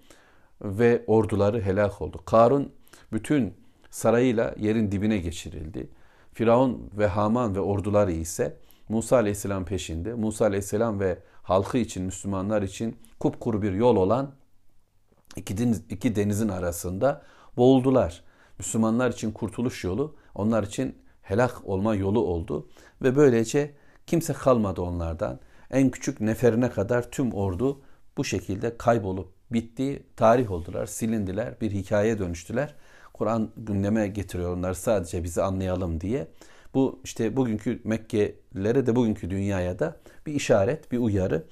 ve 0.62 1.03
orduları 1.08 1.62
helak 1.62 2.01
oldu. 2.01 2.22
Karun 2.25 2.72
bütün 3.12 3.53
sarayıyla 3.96 4.56
yerin 4.60 4.92
dibine 4.92 5.18
geçirildi. 5.18 5.90
Firavun 6.34 6.90
ve 6.98 7.08
Haman 7.08 7.56
ve 7.56 7.60
orduları 7.60 8.12
ise 8.12 8.58
Musa 8.90 9.16
Aleyhisselam 9.16 9.66
peşinde. 9.66 10.14
Musa 10.14 10.46
Aleyhisselam 10.46 11.00
ve 11.00 11.20
halkı 11.44 11.78
için, 11.78 12.04
Müslümanlar 12.04 12.62
için 12.62 12.98
kupkuru 13.20 13.62
bir 13.62 13.72
yol 13.72 13.96
olan 13.96 14.32
iki, 15.36 15.58
deniz, 15.58 15.84
iki 15.90 16.16
denizin 16.16 16.50
arasında 16.50 17.22
boğuldular. 17.58 18.24
Müslümanlar 18.60 19.12
için 19.12 19.32
kurtuluş 19.32 19.84
yolu, 19.84 20.16
onlar 20.36 20.64
için 20.64 20.96
helak 21.22 21.66
olma 21.66 21.96
yolu 21.96 22.20
oldu. 22.20 22.70
Ve 23.02 23.16
böylece 23.16 23.74
kimse 24.08 24.34
kalmadı 24.34 24.82
onlardan. 24.82 25.40
En 25.72 25.90
küçük 25.90 26.22
neferine 26.22 26.70
kadar 26.70 27.12
tüm 27.12 27.34
ordu 27.34 27.82
bu 28.18 28.24
şekilde 28.24 28.78
kaybolup 28.78 29.34
bitti, 29.52 30.04
tarih 30.16 30.52
oldular, 30.52 30.86
silindiler, 30.86 31.62
bir 31.62 31.72
hikaye 31.72 32.20
dönüştüler. 32.20 32.75
Kur'an 33.15 33.50
gündeme 33.57 34.07
getiriyor 34.07 34.57
onları 34.57 34.75
sadece 34.75 35.24
bizi 35.24 35.41
anlayalım 35.41 36.01
diye. 36.01 36.27
Bu 36.74 37.00
işte 37.03 37.36
bugünkü 37.36 37.81
Mekkelilere 37.84 38.86
de 38.86 38.95
bugünkü 38.95 39.29
dünyaya 39.29 39.79
da 39.79 39.98
bir 40.25 40.34
işaret, 40.34 40.91
bir 40.91 40.98
uyarı. 40.98 41.45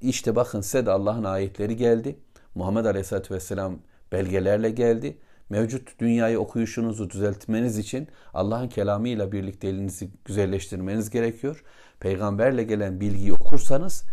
İşte 0.00 0.36
bakın 0.36 0.60
size 0.60 0.86
de 0.86 0.90
Allah'ın 0.90 1.24
ayetleri 1.24 1.76
geldi. 1.76 2.18
Muhammed 2.54 2.84
Aleyhisselatü 2.84 3.34
Vesselam 3.34 3.78
belgelerle 4.12 4.70
geldi. 4.70 5.18
Mevcut 5.48 5.98
dünyayı 5.98 6.40
okuyuşunuzu 6.40 7.10
düzeltmeniz 7.10 7.78
için 7.78 8.08
Allah'ın 8.34 8.68
kelamıyla 8.68 9.32
birlikte 9.32 9.68
elinizi 9.68 10.10
güzelleştirmeniz 10.24 11.10
gerekiyor. 11.10 11.64
Peygamberle 12.00 12.64
gelen 12.64 13.00
bilgiyi 13.00 13.32
okursanız 13.32 14.04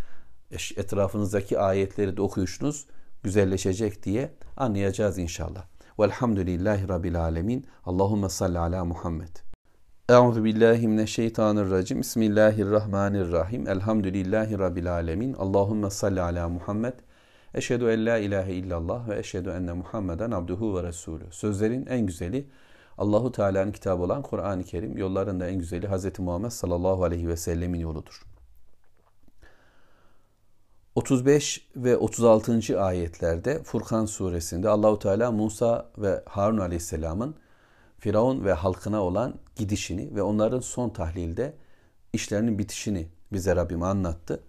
etrafınızdaki 0.76 1.60
ayetleri 1.60 2.18
de 2.18 2.22
okuyuşunuz 2.22 2.86
güzelleşecek 3.24 4.04
diye 4.04 4.32
anlayacağız 4.58 5.18
inşallah. 5.18 5.73
Velhamdülillahi 6.00 6.88
Rabbil 6.88 7.22
Alemin. 7.22 7.66
Allahümme 7.86 8.30
salli 8.30 8.60
ala 8.60 8.86
Muhammed. 8.86 9.36
Euzu 10.10 10.44
billahi 10.44 10.88
mineşşeytanirracim. 10.88 12.00
Bismillahirrahmanirrahim. 12.00 13.68
Elhamdülillahi 13.68 14.60
Rabbil 14.60 14.94
Alemin. 14.94 15.34
Allahümme 15.34 15.90
salli 15.90 16.22
ala 16.22 16.50
Muhammed. 16.50 16.94
Eşhedü 17.54 17.86
en 17.86 18.06
la 18.06 18.18
ilahe 18.18 18.54
illallah 18.54 19.10
ve 19.10 19.20
eşhedü 19.20 19.50
enne 19.50 19.74
Muhammeden 19.74 20.32
abduhu 20.32 20.78
ve 20.78 20.84
resulü. 20.84 21.24
Sözlerin 21.32 21.86
en 21.86 22.06
güzeli 22.06 22.50
Allahu 22.98 23.32
Teala'nın 23.32 23.72
kitabı 23.72 24.04
olan 24.04 24.22
Kur'an-ı 24.22 24.64
Kerim, 24.64 24.98
yolların 24.98 25.40
da 25.40 25.48
en 25.48 25.60
güzeli 25.60 25.88
Hz. 25.88 26.20
Muhammed 26.20 26.50
sallallahu 26.50 27.04
aleyhi 27.04 27.28
ve 27.28 27.38
sellemin 27.38 27.80
yoludur. 27.80 28.33
35 30.96 31.68
ve 31.76 31.98
36. 31.98 32.82
ayetlerde 32.82 33.64
Furkan 33.64 34.06
suresinde 34.06 34.70
Allahu 34.70 35.00
Teala 35.00 35.32
Musa 35.32 35.90
ve 35.98 36.24
Harun 36.26 36.58
aleyhisselamın 36.58 37.36
Firavun 38.00 38.46
ve 38.46 38.54
halkına 38.54 39.02
olan 39.02 39.36
gidişini 39.56 40.16
ve 40.16 40.22
onların 40.22 40.60
son 40.60 40.90
tahlilde 40.90 41.54
işlerinin 42.14 42.60
bitişini 42.60 43.08
bize 43.32 43.56
Rabbim 43.56 43.84
anlattı. 43.84 44.44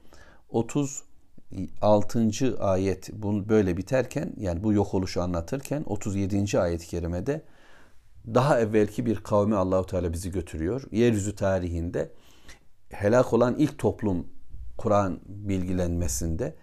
36. 0.49 2.31
ayet 2.61 3.13
böyle 3.49 3.77
biterken 3.77 4.33
yani 4.37 4.65
bu 4.65 4.73
yok 4.73 4.95
oluşu 4.95 5.23
anlatırken 5.23 5.83
37. 5.87 6.61
ayet-i 6.61 6.87
kerimede 6.87 7.43
daha 8.27 8.61
evvelki 8.61 9.07
bir 9.07 9.17
kavmi 9.17 9.57
Allahu 9.57 9.87
Teala 9.87 10.13
bizi 10.13 10.31
götürüyor. 10.31 10.83
Yeryüzü 10.93 11.37
tarihinde 11.37 12.11
helak 12.91 13.33
olan 13.33 13.55
ilk 13.59 13.79
toplum 13.79 14.27
Kur'an 14.79 15.21
bilgilenmesinde 15.27 16.57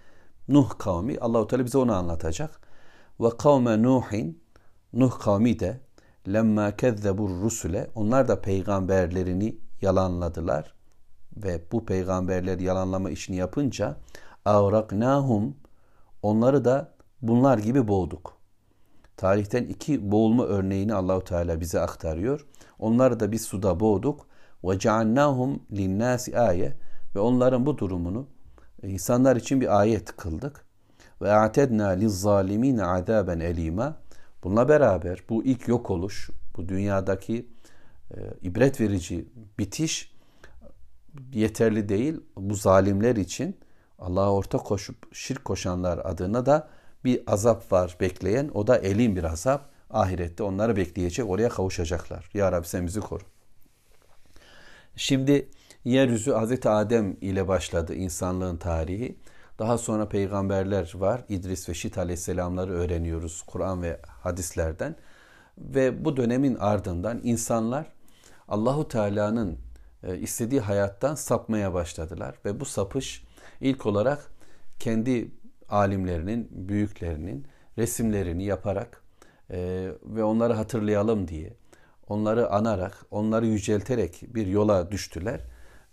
Nuh 0.47 0.69
kavmi 0.77 1.17
Allahu 1.19 1.47
Teala 1.47 1.65
bize 1.65 1.77
onu 1.77 1.93
anlatacak. 1.93 2.61
Ve 3.19 3.29
kavme 3.37 3.83
Nuhin 3.83 4.41
Nuh 4.93 5.19
kavmi 5.19 5.59
de 5.59 5.79
lemma 6.27 6.75
kezzebur 6.75 7.29
rusule 7.29 7.87
onlar 7.95 8.27
da 8.27 8.41
peygamberlerini 8.41 9.57
yalanladılar 9.81 10.73
ve 11.37 11.61
bu 11.71 11.85
peygamberler 11.85 12.59
yalanlama 12.59 13.09
işini 13.09 13.35
yapınca 13.35 13.97
avraknahum 14.45 15.55
onları 16.21 16.65
da 16.65 16.93
bunlar 17.21 17.57
gibi 17.57 17.87
boğduk. 17.87 18.37
Tarihten 19.17 19.63
iki 19.63 20.11
boğulma 20.11 20.45
örneğini 20.45 20.93
Allahu 20.93 21.23
Teala 21.23 21.59
bize 21.59 21.79
aktarıyor. 21.79 22.47
Onları 22.79 23.19
da 23.19 23.31
biz 23.31 23.41
suda 23.41 23.79
boğduk. 23.79 24.27
Ve 24.63 24.79
ceannahum 24.79 25.63
linnâsi 25.71 26.39
aye 26.39 26.77
ve 27.15 27.19
onların 27.19 27.65
bu 27.65 27.77
durumunu 27.77 28.27
insanlar 28.83 29.35
için 29.35 29.61
bir 29.61 29.79
ayet 29.79 30.17
kıldık. 30.17 30.65
Ve 31.21 31.33
a'tedna 31.33 31.87
lizzalimin 31.87 32.77
azaben 32.77 33.39
elima. 33.39 33.97
Bununla 34.43 34.69
beraber 34.69 35.23
bu 35.29 35.43
ilk 35.43 35.67
yok 35.67 35.89
oluş, 35.89 36.29
bu 36.57 36.69
dünyadaki 36.69 37.47
e, 38.11 38.17
ibret 38.41 38.81
verici 38.81 39.25
bitiş 39.59 40.11
yeterli 41.33 41.89
değil. 41.89 42.21
Bu 42.37 42.55
zalimler 42.55 43.15
için 43.15 43.57
Allah'a 43.99 44.33
ortak 44.33 44.65
koşup 44.65 45.15
şirk 45.15 45.45
koşanlar 45.45 45.97
adına 46.03 46.45
da 46.45 46.69
bir 47.05 47.23
azap 47.27 47.71
var 47.71 47.97
bekleyen. 47.99 48.51
O 48.53 48.67
da 48.67 48.77
elin 48.77 49.15
bir 49.15 49.23
azap. 49.23 49.71
Ahirette 49.89 50.43
onları 50.43 50.75
bekleyecek. 50.75 51.29
Oraya 51.29 51.49
kavuşacaklar. 51.49 52.29
Ya 52.33 52.51
Rabbi 52.51 52.67
sen 52.67 52.87
bizi 52.87 52.99
koru. 52.99 53.23
Şimdi 54.95 55.49
yeryüzü 55.85 56.31
Hazreti 56.31 56.69
Adem 56.69 57.17
ile 57.21 57.47
başladı 57.47 57.95
insanlığın 57.95 58.57
tarihi. 58.57 59.17
Daha 59.59 59.77
sonra 59.77 60.09
peygamberler 60.09 60.93
var. 60.95 61.21
İdris 61.29 61.69
ve 61.69 61.73
Şit 61.73 61.97
aleyhisselamları 61.97 62.71
öğreniyoruz 62.71 63.41
Kur'an 63.41 63.81
ve 63.81 63.99
hadislerden. 64.03 64.95
Ve 65.57 66.05
bu 66.05 66.17
dönemin 66.17 66.55
ardından 66.55 67.19
insanlar 67.23 67.87
Allahu 68.47 68.87
Teala'nın 68.87 69.57
e, 70.03 70.17
istediği 70.17 70.61
hayattan 70.61 71.15
sapmaya 71.15 71.73
başladılar 71.73 72.35
ve 72.45 72.59
bu 72.59 72.65
sapış 72.65 73.23
ilk 73.61 73.85
olarak 73.85 74.31
kendi 74.79 75.31
alimlerinin, 75.69 76.47
büyüklerinin 76.51 77.47
resimlerini 77.77 78.43
yaparak 78.43 79.03
e, 79.51 79.89
ve 80.03 80.23
onları 80.23 80.53
hatırlayalım 80.53 81.27
diye, 81.27 81.53
onları 82.07 82.51
anarak, 82.51 83.05
onları 83.11 83.45
yücelterek 83.45 84.23
bir 84.27 84.47
yola 84.47 84.91
düştüler. 84.91 85.41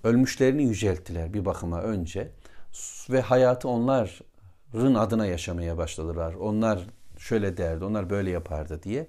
Ölmüşlerini 0.04 0.62
yücelttiler 0.62 1.34
bir 1.34 1.44
bakıma 1.44 1.82
önce 1.82 2.32
ve 3.10 3.20
hayatı 3.20 3.68
onların 3.68 4.94
adına 4.94 5.26
yaşamaya 5.26 5.78
başladılar. 5.78 6.34
Onlar 6.34 6.86
şöyle 7.18 7.56
derdi, 7.56 7.84
onlar 7.84 8.10
böyle 8.10 8.30
yapardı 8.30 8.82
diye. 8.82 9.08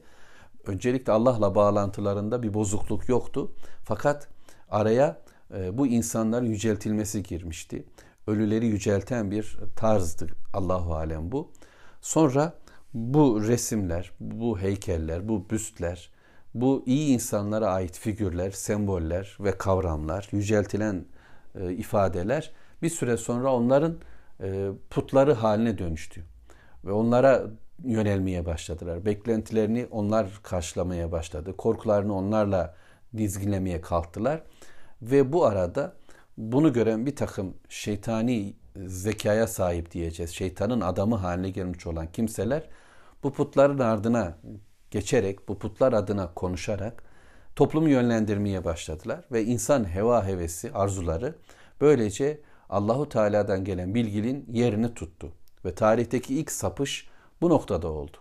Öncelikle 0.67 1.13
Allah'la 1.13 1.55
bağlantılarında 1.55 2.43
bir 2.43 2.53
bozukluk 2.53 3.09
yoktu. 3.09 3.51
Fakat 3.83 4.27
araya 4.69 5.21
e, 5.55 5.77
bu 5.77 5.87
insanların 5.87 6.45
yüceltilmesi 6.45 7.23
girmişti. 7.23 7.83
Ölüleri 8.27 8.65
yücelten 8.65 9.31
bir 9.31 9.57
tarzdı 9.75 10.27
Allahu 10.53 10.95
alem 10.95 11.31
bu. 11.31 11.51
Sonra 12.01 12.53
bu 12.93 13.47
resimler, 13.47 14.11
bu 14.19 14.59
heykeller, 14.59 15.29
bu 15.29 15.49
büstler, 15.49 16.09
bu 16.53 16.83
iyi 16.85 17.13
insanlara 17.13 17.67
ait 17.67 17.99
figürler, 17.99 18.51
semboller 18.51 19.37
ve 19.39 19.57
kavramlar, 19.57 20.27
yüceltilen 20.31 21.05
e, 21.55 21.73
ifadeler 21.73 22.51
bir 22.81 22.89
süre 22.89 23.17
sonra 23.17 23.53
onların 23.53 23.97
e, 24.41 24.69
putları 24.89 25.33
haline 25.33 25.77
dönüştü. 25.77 26.23
Ve 26.85 26.91
onlara 26.91 27.43
yönelmeye 27.83 28.45
başladılar. 28.45 29.05
Beklentilerini 29.05 29.87
onlar 29.91 30.39
karşılamaya 30.43 31.11
başladı. 31.11 31.57
Korkularını 31.57 32.15
onlarla 32.15 32.75
dizginlemeye 33.17 33.81
kalktılar. 33.81 34.43
Ve 35.01 35.33
bu 35.33 35.45
arada 35.45 35.93
bunu 36.37 36.73
gören 36.73 37.05
bir 37.05 37.15
takım 37.15 37.53
şeytani 37.69 38.53
zekaya 38.85 39.47
sahip 39.47 39.91
diyeceğiz. 39.91 40.31
Şeytanın 40.31 40.81
adamı 40.81 41.15
haline 41.15 41.49
gelmiş 41.49 41.87
olan 41.87 42.07
kimseler 42.11 42.63
bu 43.23 43.33
putların 43.33 43.79
ardına 43.79 44.37
geçerek, 44.91 45.47
bu 45.47 45.59
putlar 45.59 45.93
adına 45.93 46.33
konuşarak 46.33 47.03
toplumu 47.55 47.89
yönlendirmeye 47.89 48.65
başladılar 48.65 49.25
ve 49.31 49.43
insan 49.43 49.95
heva 49.95 50.25
hevesi, 50.27 50.71
arzuları 50.73 51.35
böylece 51.81 52.41
Allahu 52.69 53.09
Teala'dan 53.09 53.63
gelen 53.63 53.95
bilginin 53.95 54.45
yerini 54.51 54.93
tuttu 54.93 55.31
ve 55.65 55.75
tarihteki 55.75 56.35
ilk 56.35 56.51
sapış 56.51 57.09
bu 57.41 57.49
noktada 57.49 57.87
oldu. 57.87 58.17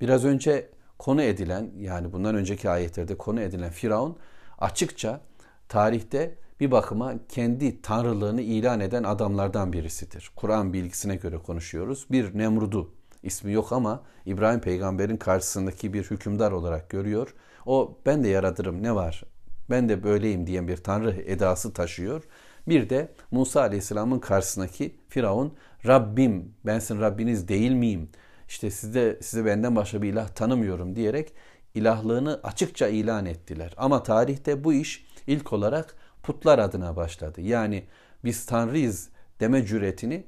Biraz 0.00 0.24
önce 0.24 0.70
konu 0.98 1.22
edilen 1.22 1.70
yani 1.78 2.12
bundan 2.12 2.34
önceki 2.34 2.70
ayetlerde 2.70 3.18
konu 3.18 3.40
edilen 3.40 3.70
Firavun 3.70 4.16
açıkça 4.58 5.20
tarihte 5.68 6.34
bir 6.60 6.70
bakıma 6.70 7.14
kendi 7.28 7.82
tanrılığını 7.82 8.40
ilan 8.40 8.80
eden 8.80 9.02
adamlardan 9.02 9.72
birisidir. 9.72 10.30
Kur'an 10.36 10.72
bilgisine 10.72 11.16
göre 11.16 11.38
konuşuyoruz. 11.38 12.06
Bir 12.10 12.38
Nemrud'u 12.38 12.95
ismi 13.26 13.52
yok 13.52 13.72
ama 13.72 14.02
İbrahim 14.26 14.60
peygamberin 14.60 15.16
karşısındaki 15.16 15.92
bir 15.92 16.02
hükümdar 16.02 16.52
olarak 16.52 16.90
görüyor. 16.90 17.34
O 17.66 17.98
ben 18.06 18.24
de 18.24 18.28
yaratırım 18.28 18.82
ne 18.82 18.94
var 18.94 19.24
ben 19.70 19.88
de 19.88 20.02
böyleyim 20.02 20.46
diyen 20.46 20.68
bir 20.68 20.76
tanrı 20.76 21.10
edası 21.26 21.72
taşıyor. 21.72 22.22
Bir 22.68 22.90
de 22.90 23.12
Musa 23.30 23.60
aleyhisselamın 23.60 24.18
karşısındaki 24.18 24.96
Firavun 25.08 25.54
Rabbim 25.86 26.54
ben 26.66 26.78
sizin 26.78 27.00
Rabbiniz 27.00 27.48
değil 27.48 27.72
miyim? 27.72 28.10
İşte 28.48 28.70
size, 28.70 29.18
size 29.22 29.44
benden 29.44 29.76
başka 29.76 30.02
bir 30.02 30.12
ilah 30.12 30.28
tanımıyorum 30.28 30.96
diyerek 30.96 31.32
ilahlığını 31.74 32.40
açıkça 32.42 32.88
ilan 32.88 33.26
ettiler. 33.26 33.74
Ama 33.76 34.02
tarihte 34.02 34.64
bu 34.64 34.72
iş 34.72 35.06
ilk 35.26 35.52
olarak 35.52 35.96
putlar 36.22 36.58
adına 36.58 36.96
başladı. 36.96 37.40
Yani 37.40 37.84
biz 38.24 38.46
tanrıyız 38.46 39.08
deme 39.40 39.66
cüretini 39.66 40.24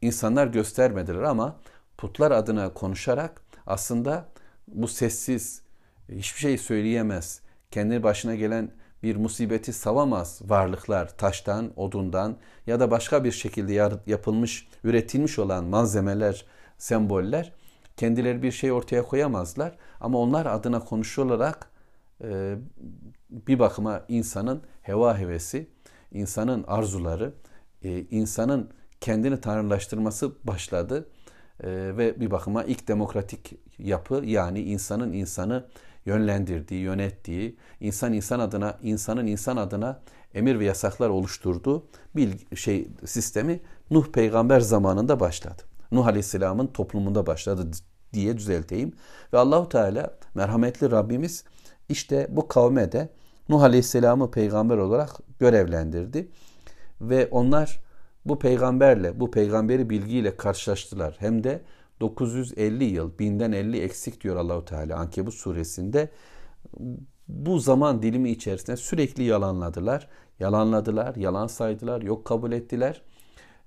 insanlar 0.00 0.46
göstermediler 0.46 1.22
ama 1.22 1.60
putlar 2.02 2.30
adına 2.30 2.74
konuşarak 2.74 3.42
aslında 3.66 4.28
bu 4.68 4.88
sessiz, 4.88 5.62
hiçbir 6.08 6.40
şey 6.40 6.58
söyleyemez, 6.58 7.40
kendi 7.70 8.02
başına 8.02 8.34
gelen 8.34 8.70
bir 9.02 9.16
musibeti 9.16 9.72
savamaz 9.72 10.40
varlıklar 10.44 11.16
taştan, 11.16 11.72
odundan 11.76 12.36
ya 12.66 12.80
da 12.80 12.90
başka 12.90 13.24
bir 13.24 13.32
şekilde 13.32 13.72
yapılmış, 14.06 14.68
üretilmiş 14.84 15.38
olan 15.38 15.64
malzemeler, 15.64 16.46
semboller 16.78 17.52
kendileri 17.96 18.42
bir 18.42 18.52
şey 18.52 18.72
ortaya 18.72 19.02
koyamazlar. 19.02 19.76
Ama 20.00 20.18
onlar 20.18 20.46
adına 20.46 20.80
konuşularak 20.80 21.70
e, 22.24 22.56
bir 23.30 23.58
bakıma 23.58 24.04
insanın 24.08 24.62
heva 24.82 25.18
hevesi, 25.18 25.70
insanın 26.12 26.64
arzuları, 26.66 27.34
e, 27.82 28.00
insanın 28.00 28.70
kendini 29.00 29.40
tanrılaştırması 29.40 30.32
başladı 30.44 31.08
e, 31.62 31.96
ve 31.96 32.20
bir 32.20 32.30
bakıma 32.30 32.64
ilk 32.64 32.88
demokratik 32.88 33.52
yapı 33.78 34.22
yani 34.24 34.60
insanın 34.60 35.12
insanı 35.12 35.64
yönlendirdiği, 36.06 36.80
yönettiği, 36.80 37.56
insan 37.80 38.12
insan 38.12 38.40
adına, 38.40 38.78
insanın 38.82 39.26
insan 39.26 39.56
adına 39.56 40.00
emir 40.34 40.58
ve 40.58 40.64
yasaklar 40.64 41.08
oluşturduğu 41.08 41.86
bir 42.16 42.56
şey 42.56 42.88
sistemi 43.04 43.60
Nuh 43.90 44.06
peygamber 44.12 44.60
zamanında 44.60 45.20
başladı. 45.20 45.62
Nuh 45.92 46.06
Aleyhisselam'ın 46.06 46.66
toplumunda 46.66 47.26
başladı 47.26 47.70
diye 48.12 48.38
düzelteyim. 48.38 48.92
Ve 49.32 49.38
Allahu 49.38 49.68
Teala 49.68 50.14
merhametli 50.34 50.90
Rabbimiz 50.90 51.44
işte 51.88 52.26
bu 52.30 52.48
kavme 52.48 52.92
de 52.92 53.08
Nuh 53.48 53.62
Aleyhisselam'ı 53.62 54.30
peygamber 54.30 54.76
olarak 54.76 55.10
görevlendirdi. 55.38 56.28
Ve 57.00 57.28
onlar 57.30 57.80
bu 58.24 58.38
peygamberle, 58.38 59.20
bu 59.20 59.30
peygamberi 59.30 59.90
bilgiyle 59.90 60.36
karşılaştılar. 60.36 61.16
Hem 61.18 61.44
de 61.44 61.62
950 62.00 62.84
yıl, 62.84 63.18
binden 63.18 63.52
50 63.52 63.80
eksik 63.80 64.20
diyor 64.20 64.36
Allahu 64.36 64.64
Teala 64.64 64.96
Ankebut 64.96 65.34
suresinde. 65.34 66.08
Bu 67.28 67.58
zaman 67.58 68.02
dilimi 68.02 68.30
içerisinde 68.30 68.76
sürekli 68.76 69.22
yalanladılar. 69.24 70.08
Yalanladılar, 70.40 71.16
yalan 71.16 71.46
saydılar, 71.46 72.02
yok 72.02 72.24
kabul 72.24 72.52
ettiler. 72.52 73.02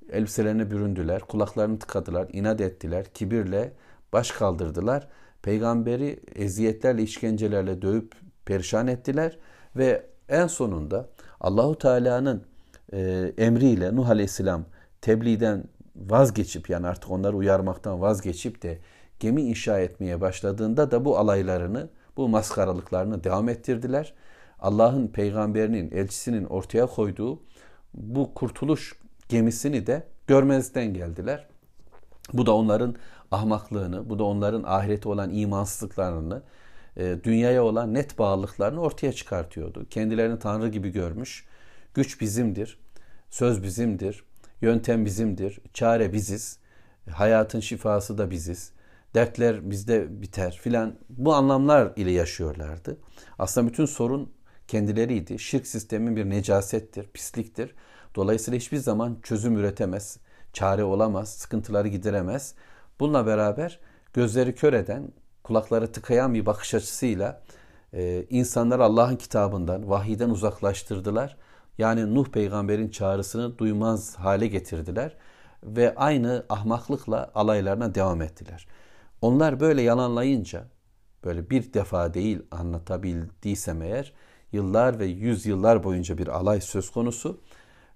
elbiselerine 0.10 0.72
büründüler, 0.72 1.22
kulaklarını 1.22 1.80
tıkadılar, 1.80 2.30
inat 2.34 2.62
ettiler, 2.62 3.06
kibirle 3.14 3.74
baş 4.14 4.32
kaldırdılar. 4.32 5.08
Peygamberi 5.42 6.20
eziyetlerle, 6.36 7.04
işkencelerle 7.04 7.82
dövüp 7.82 8.16
perişan 8.46 8.88
ettiler 8.88 9.38
ve 9.76 10.06
en 10.30 10.48
sonunda 10.48 11.10
Allahu 11.40 11.78
Teala'nın 11.78 12.44
e, 12.94 13.34
emriyle 13.38 13.96
Nuh 13.96 14.10
Aleyhisselam 14.10 14.66
tebliğden 15.02 15.64
vazgeçip 15.96 16.70
yani 16.70 16.88
artık 16.88 17.12
onları 17.12 17.36
uyarmaktan 17.36 18.02
vazgeçip 18.02 18.62
de 18.64 18.80
gemi 19.20 19.42
inşa 19.42 19.80
etmeye 19.80 20.22
başladığında 20.22 20.92
da 20.92 21.06
bu 21.06 21.18
alaylarını, 21.18 21.90
bu 22.18 22.30
maskaralıklarını 22.30 23.24
devam 23.24 23.50
ettirdiler. 23.50 24.14
Allah'ın 24.60 25.08
peygamberinin, 25.08 25.92
elçisinin 25.92 26.46
ortaya 26.46 26.86
koyduğu 26.86 27.40
bu 27.94 28.34
kurtuluş 28.34 28.94
gemisini 29.30 29.88
de 29.88 30.08
görmezden 30.28 30.94
geldiler. 30.94 31.48
Bu 32.34 32.46
da 32.46 32.56
onların 32.56 32.96
ahmaklığını, 33.32 34.10
bu 34.10 34.20
da 34.20 34.24
onların 34.24 34.64
ahirete 34.64 35.10
olan 35.10 35.34
imansızlıklarını, 35.34 36.42
e, 36.98 37.18
dünyaya 37.24 37.64
olan 37.64 37.94
net 37.94 38.20
bağlılıklarını 38.20 38.82
ortaya 38.82 39.14
çıkartıyordu. 39.14 39.86
Kendilerini 39.90 40.40
Tanrı 40.40 40.68
gibi 40.68 40.90
görmüş. 40.90 41.46
Güç 41.96 42.22
bizimdir, 42.22 42.80
söz 43.30 43.64
bizimdir, 43.64 44.24
yöntem 44.62 45.06
bizimdir, 45.06 45.60
çare 45.74 46.14
biziz, 46.14 46.60
hayatın 47.12 47.60
şifası 47.60 48.18
da 48.18 48.32
biziz, 48.32 48.72
dertler 49.14 49.70
bizde 49.72 50.22
biter 50.22 50.60
filan 50.64 50.96
bu 51.10 51.34
anlamlar 51.34 51.94
ile 51.96 52.12
yaşıyorlardı. 52.12 52.98
Aslında 53.40 53.68
bütün 53.68 53.86
sorun 53.86 54.34
kendileriydi. 54.68 55.40
Şirk 55.40 55.68
sistemin 55.68 56.16
bir 56.16 56.30
necasettir, 56.30 57.08
pisliktir. 57.14 57.76
Dolayısıyla 58.16 58.60
hiçbir 58.60 58.78
zaman 58.78 59.18
çözüm 59.24 59.58
üretemez, 59.58 60.18
çare 60.54 60.84
olamaz, 60.84 61.30
sıkıntıları 61.30 61.88
gideremez. 61.88 62.56
Bununla 63.00 63.26
beraber 63.26 63.80
gözleri 64.14 64.56
kör 64.56 64.74
eden, 64.74 65.08
kulakları 65.44 65.92
tıkayan 65.92 66.34
bir 66.34 66.46
bakış 66.46 66.74
açısıyla 66.74 67.42
e, 67.94 68.26
insanlar 68.30 68.80
Allah'ın 68.80 69.16
kitabından, 69.16 69.90
vahiyden 69.90 70.30
uzaklaştırdılar. 70.30 71.38
Yani 71.78 72.16
Nuh 72.16 72.26
peygamberin 72.28 72.90
çağrısını 72.90 73.58
duymaz 73.58 74.16
hale 74.16 74.48
getirdiler 74.48 75.18
ve 75.64 75.96
aynı 75.96 76.46
ahmaklıkla 76.50 77.32
alaylarına 77.36 77.96
devam 77.96 78.22
ettiler. 78.22 78.68
Onlar 79.22 79.60
böyle 79.60 79.82
yalanlayınca, 79.82 80.64
böyle 81.24 81.50
bir 81.50 81.74
defa 81.74 82.14
değil 82.14 82.42
anlatabildiysem 82.52 83.82
eğer, 83.82 84.14
yıllar 84.52 85.00
ve 85.00 85.06
yüz 85.06 85.46
yıllar 85.46 85.84
boyunca 85.84 86.18
bir 86.18 86.28
alay 86.28 86.62
söz 86.62 86.92
konusu 86.92 87.42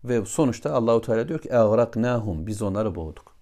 ve 0.04 0.26
sonuçta 0.26 0.74
Allahu 0.74 1.02
Teala 1.02 1.28
diyor 1.28 1.40
ki 1.40 1.50
"Eğraknahum" 1.50 2.48
biz 2.48 2.62
onları 2.62 2.96
boğduk. 2.96 3.36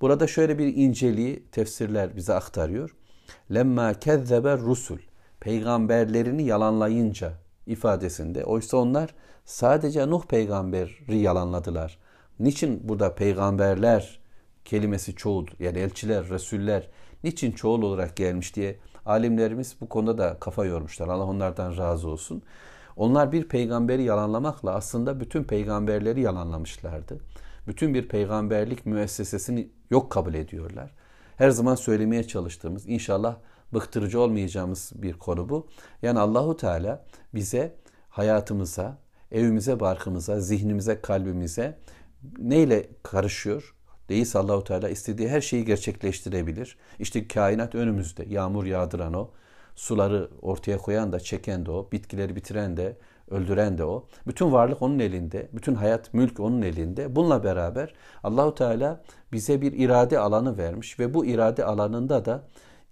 Burada 0.00 0.26
şöyle 0.26 0.58
bir 0.58 0.76
inceliği 0.76 1.46
tefsirler 1.52 2.16
bize 2.16 2.34
aktarıyor. 2.34 2.94
Lemma 3.54 3.94
kezzebe 3.94 4.56
rusul 4.56 4.98
peygamberlerini 5.40 6.42
yalanlayınca 6.42 7.32
ifadesinde 7.66 8.44
oysa 8.44 8.76
onlar 8.76 9.14
sadece 9.44 10.10
Nuh 10.10 10.22
peygamberi 10.22 11.18
yalanladılar. 11.18 11.98
Niçin 12.40 12.88
burada 12.88 13.14
peygamberler 13.14 14.20
kelimesi 14.64 15.14
çoğul 15.14 15.46
yani 15.60 15.78
elçiler, 15.78 16.28
resuller 16.28 16.88
niçin 17.24 17.52
çoğul 17.52 17.82
olarak 17.82 18.16
gelmiş 18.16 18.56
diye 18.56 18.78
alimlerimiz 19.06 19.76
bu 19.80 19.88
konuda 19.88 20.18
da 20.18 20.36
kafa 20.40 20.64
yormuşlar. 20.64 21.08
Allah 21.08 21.24
onlardan 21.24 21.76
razı 21.76 22.08
olsun. 22.08 22.42
Onlar 22.96 23.32
bir 23.32 23.48
peygamberi 23.48 24.02
yalanlamakla 24.02 24.74
aslında 24.74 25.20
bütün 25.20 25.44
peygamberleri 25.44 26.20
yalanlamışlardı. 26.20 27.18
Bütün 27.66 27.94
bir 27.94 28.08
peygamberlik 28.08 28.86
müessesesini 28.86 29.68
yok 29.90 30.12
kabul 30.12 30.34
ediyorlar. 30.34 30.90
Her 31.36 31.50
zaman 31.50 31.74
söylemeye 31.74 32.26
çalıştığımız, 32.26 32.88
inşallah 32.88 33.36
bıktırıcı 33.74 34.20
olmayacağımız 34.20 34.92
bir 34.94 35.12
konu 35.12 35.48
bu. 35.48 35.66
Yani 36.02 36.18
Allahu 36.18 36.56
Teala 36.56 37.04
bize 37.34 37.74
hayatımıza, 38.08 38.98
evimize, 39.32 39.80
barkımıza, 39.80 40.40
zihnimize, 40.40 41.00
kalbimize 41.00 41.78
neyle 42.38 42.88
karışıyor? 43.02 43.74
Değilse 44.08 44.38
Allahu 44.38 44.64
Teala 44.64 44.88
istediği 44.88 45.28
her 45.28 45.40
şeyi 45.40 45.64
gerçekleştirebilir. 45.64 46.76
İşte 46.98 47.28
kainat 47.28 47.74
önümüzde. 47.74 48.24
Yağmur 48.28 48.64
yağdıran 48.64 49.14
o. 49.14 49.30
Suları 49.76 50.30
ortaya 50.42 50.78
koyan 50.78 51.12
da 51.12 51.20
çeken 51.20 51.66
de 51.66 51.70
o. 51.70 51.88
Bitkileri 51.92 52.36
bitiren 52.36 52.76
de 52.76 52.96
öldüren 53.30 53.78
de 53.78 53.84
o. 53.84 54.08
Bütün 54.26 54.52
varlık 54.52 54.82
onun 54.82 54.98
elinde. 54.98 55.48
Bütün 55.52 55.74
hayat, 55.74 56.14
mülk 56.14 56.40
onun 56.40 56.62
elinde. 56.62 57.16
Bununla 57.16 57.44
beraber 57.44 57.94
Allahu 58.22 58.54
Teala 58.54 59.02
bize 59.32 59.60
bir 59.60 59.72
irade 59.72 60.18
alanı 60.18 60.58
vermiş 60.58 60.98
ve 60.98 61.14
bu 61.14 61.26
irade 61.26 61.64
alanında 61.64 62.24
da 62.24 62.48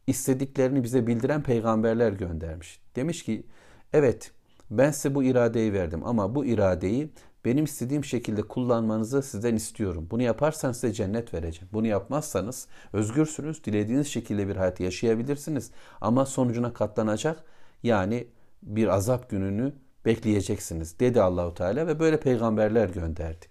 istediklerini 0.07 0.85
bize 0.85 1.07
bildiren 1.07 1.43
peygamberler 1.43 2.13
göndermiş. 2.13 2.81
Demiş 2.97 3.25
ki 3.25 3.47
evet 3.93 4.33
ben 4.71 4.91
size 4.91 5.15
bu 5.15 5.25
iradeyi 5.25 5.73
verdim 5.73 6.01
ama 6.05 6.35
bu 6.35 6.45
iradeyi 6.45 7.11
benim 7.45 7.65
istediğim 7.65 8.05
şekilde 8.05 8.43
kullanmanızı 8.43 9.23
sizden 9.23 9.57
istiyorum. 9.57 10.09
Bunu 10.11 10.23
yaparsanız 10.23 10.77
size 10.77 10.93
cennet 10.93 11.35
vereceğim. 11.35 11.69
Bunu 11.73 11.87
yapmazsanız 11.87 12.69
özgürsünüz. 12.93 13.65
Dilediğiniz 13.65 14.07
şekilde 14.07 14.49
bir 14.49 14.57
hayat 14.57 14.81
yaşayabilirsiniz. 14.81 15.71
Ama 16.01 16.27
sonucuna 16.27 16.73
katlanacak 16.73 17.45
yani 17.83 18.27
bir 18.63 18.89
azap 18.89 19.31
gününü 19.31 19.73
bekleyeceksiniz 20.05 21.01
dedi 21.01 21.23
Allahu 21.23 21.55
Teala 21.55 21.87
ve 21.87 22.01
böyle 22.01 22.21
peygamberler 22.21 22.89
gönderdi. 22.89 23.47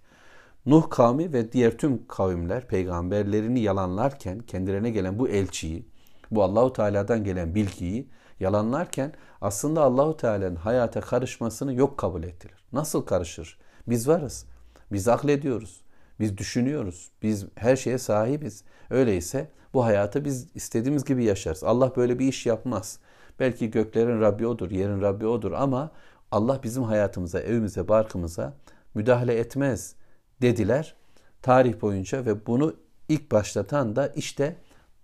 Nuh 0.66 0.90
kavmi 0.90 1.34
ve 1.34 1.52
diğer 1.52 1.78
tüm 1.78 2.08
kavimler 2.08 2.68
peygamberlerini 2.68 3.60
yalanlarken 3.60 4.40
kendilerine 4.40 4.90
gelen 4.90 5.20
bu 5.20 5.30
elçiyi, 5.30 5.86
bu 6.32 6.44
Allahu 6.44 6.74
Teala'dan 6.74 7.24
gelen 7.24 7.56
bilgiyi 7.56 8.10
yalanlarken 8.40 9.14
aslında 9.42 9.84
Allahu 9.84 10.18
Teala'nın 10.18 10.56
hayata 10.56 11.02
karışmasını 11.02 11.74
yok 11.74 11.98
kabul 11.98 12.24
ettiler. 12.24 12.64
Nasıl 12.74 13.02
karışır? 13.02 13.58
Biz 13.88 14.08
varız. 14.08 14.46
Biz 14.92 15.08
aklediyoruz. 15.08 15.82
Biz 16.20 16.38
düşünüyoruz. 16.38 17.12
Biz 17.24 17.46
her 17.56 17.76
şeye 17.76 17.98
sahibiz. 17.98 18.64
Öyleyse 18.90 19.52
bu 19.74 19.86
hayatı 19.86 20.26
biz 20.26 20.48
istediğimiz 20.56 21.06
gibi 21.06 21.24
yaşarız. 21.24 21.64
Allah 21.64 21.96
böyle 21.96 22.20
bir 22.20 22.28
iş 22.28 22.46
yapmaz. 22.46 23.00
Belki 23.40 23.72
göklerin 23.72 24.22
Rabbi 24.22 24.48
odur, 24.48 24.72
yerin 24.72 25.02
Rabbi 25.02 25.28
odur 25.28 25.52
ama 25.52 25.92
Allah 26.32 26.60
bizim 26.64 26.84
hayatımıza, 26.84 27.40
evimize, 27.40 27.88
barkımıza 27.88 28.54
müdahale 28.94 29.40
etmez 29.40 29.96
dediler 30.42 30.96
tarih 31.42 31.82
boyunca 31.82 32.26
ve 32.26 32.46
bunu 32.46 32.76
ilk 33.10 33.32
başlatan 33.32 33.96
da 33.96 34.08
işte 34.08 34.56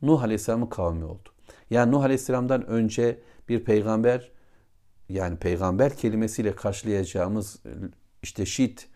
Nuh 0.02 0.24
Aleyhisselam'ın 0.24 0.68
kavmi 0.68 1.06
oldu. 1.06 1.30
Yani 1.70 1.92
Nuh 1.92 2.04
Aleyhisselam'dan 2.04 2.68
önce 2.68 3.20
bir 3.50 3.64
peygamber 3.64 4.32
yani 5.10 5.38
peygamber 5.38 5.98
kelimesiyle 5.98 6.56
karşılayacağımız 6.56 7.60
işte 8.24 8.46
Şit, 8.46 8.88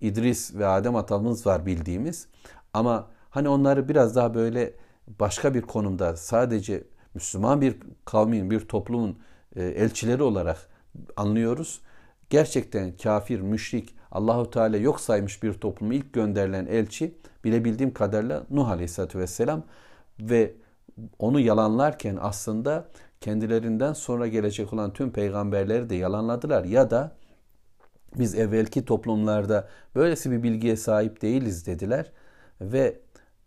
İdris 0.00 0.54
ve 0.54 0.66
Adem 0.66 0.96
atamız 0.96 1.46
var 1.46 1.66
bildiğimiz. 1.66 2.28
Ama 2.72 3.10
hani 3.30 3.48
onları 3.48 3.88
biraz 3.88 4.16
daha 4.16 4.34
böyle 4.34 4.74
başka 5.20 5.54
bir 5.54 5.62
konumda 5.62 6.16
sadece 6.16 6.84
Müslüman 7.14 7.60
bir 7.60 7.76
kavmin, 8.04 8.50
bir 8.50 8.60
toplumun 8.60 9.18
e, 9.56 9.64
elçileri 9.64 10.22
olarak 10.22 10.68
anlıyoruz. 11.16 11.80
Gerçekten 12.30 12.96
kafir, 12.96 13.40
müşrik, 13.40 13.94
Allahu 14.10 14.50
Teala 14.50 14.76
yok 14.76 15.00
saymış 15.00 15.42
bir 15.42 15.52
toplumu 15.52 15.94
ilk 15.94 16.12
gönderilen 16.12 16.66
elçi 16.66 17.14
bilebildiğim 17.44 17.94
kadarıyla 17.94 18.46
Nuh 18.50 18.68
Aleyhisselatü 18.68 19.18
Vesselam 19.18 19.62
ve 20.20 20.54
onu 21.18 21.40
yalanlarken 21.40 22.18
aslında 22.20 22.88
kendilerinden 23.20 23.92
sonra 23.92 24.26
gelecek 24.26 24.72
olan 24.72 24.92
tüm 24.92 25.12
peygamberleri 25.12 25.90
de 25.90 25.94
yalanladılar 25.94 26.64
ya 26.64 26.90
da 26.90 27.16
biz 28.18 28.34
evvelki 28.34 28.84
toplumlarda 28.84 29.68
böylesi 29.94 30.30
bir 30.30 30.42
bilgiye 30.42 30.76
sahip 30.76 31.22
değiliz 31.22 31.66
dediler 31.66 32.12
ve 32.60 33.00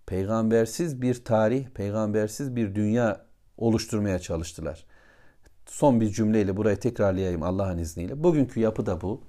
peygambersiz 0.06 1.02
bir 1.02 1.24
tarih, 1.24 1.68
peygambersiz 1.68 2.56
bir 2.56 2.76
dünya 2.76 3.26
oluşturmaya 3.58 4.20
çalıştılar. 4.20 4.86
Son 5.66 6.02
bir 6.02 6.10
cümleyle 6.10 6.58
burayı 6.58 6.80
tekrarlayayım 6.80 7.44
Allah'ın 7.44 7.78
izniyle. 7.78 8.24
Bugünkü 8.24 8.60
yapı 8.60 8.86
da 8.86 9.02
bu. 9.02 9.24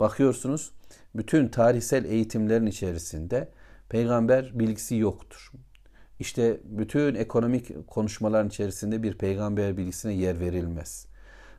Bakıyorsunuz 0.00 0.70
bütün 1.14 1.48
tarihsel 1.48 2.04
eğitimlerin 2.04 2.66
içerisinde 2.66 3.48
peygamber 3.88 4.58
bilgisi 4.58 4.96
yoktur. 4.96 5.52
İşte 6.20 6.60
bütün 6.64 7.14
ekonomik 7.14 7.86
konuşmaların 7.86 8.48
içerisinde 8.48 9.02
bir 9.02 9.14
peygamber 9.18 9.76
bilgisine 9.76 10.12
yer 10.12 10.40
verilmez. 10.40 11.06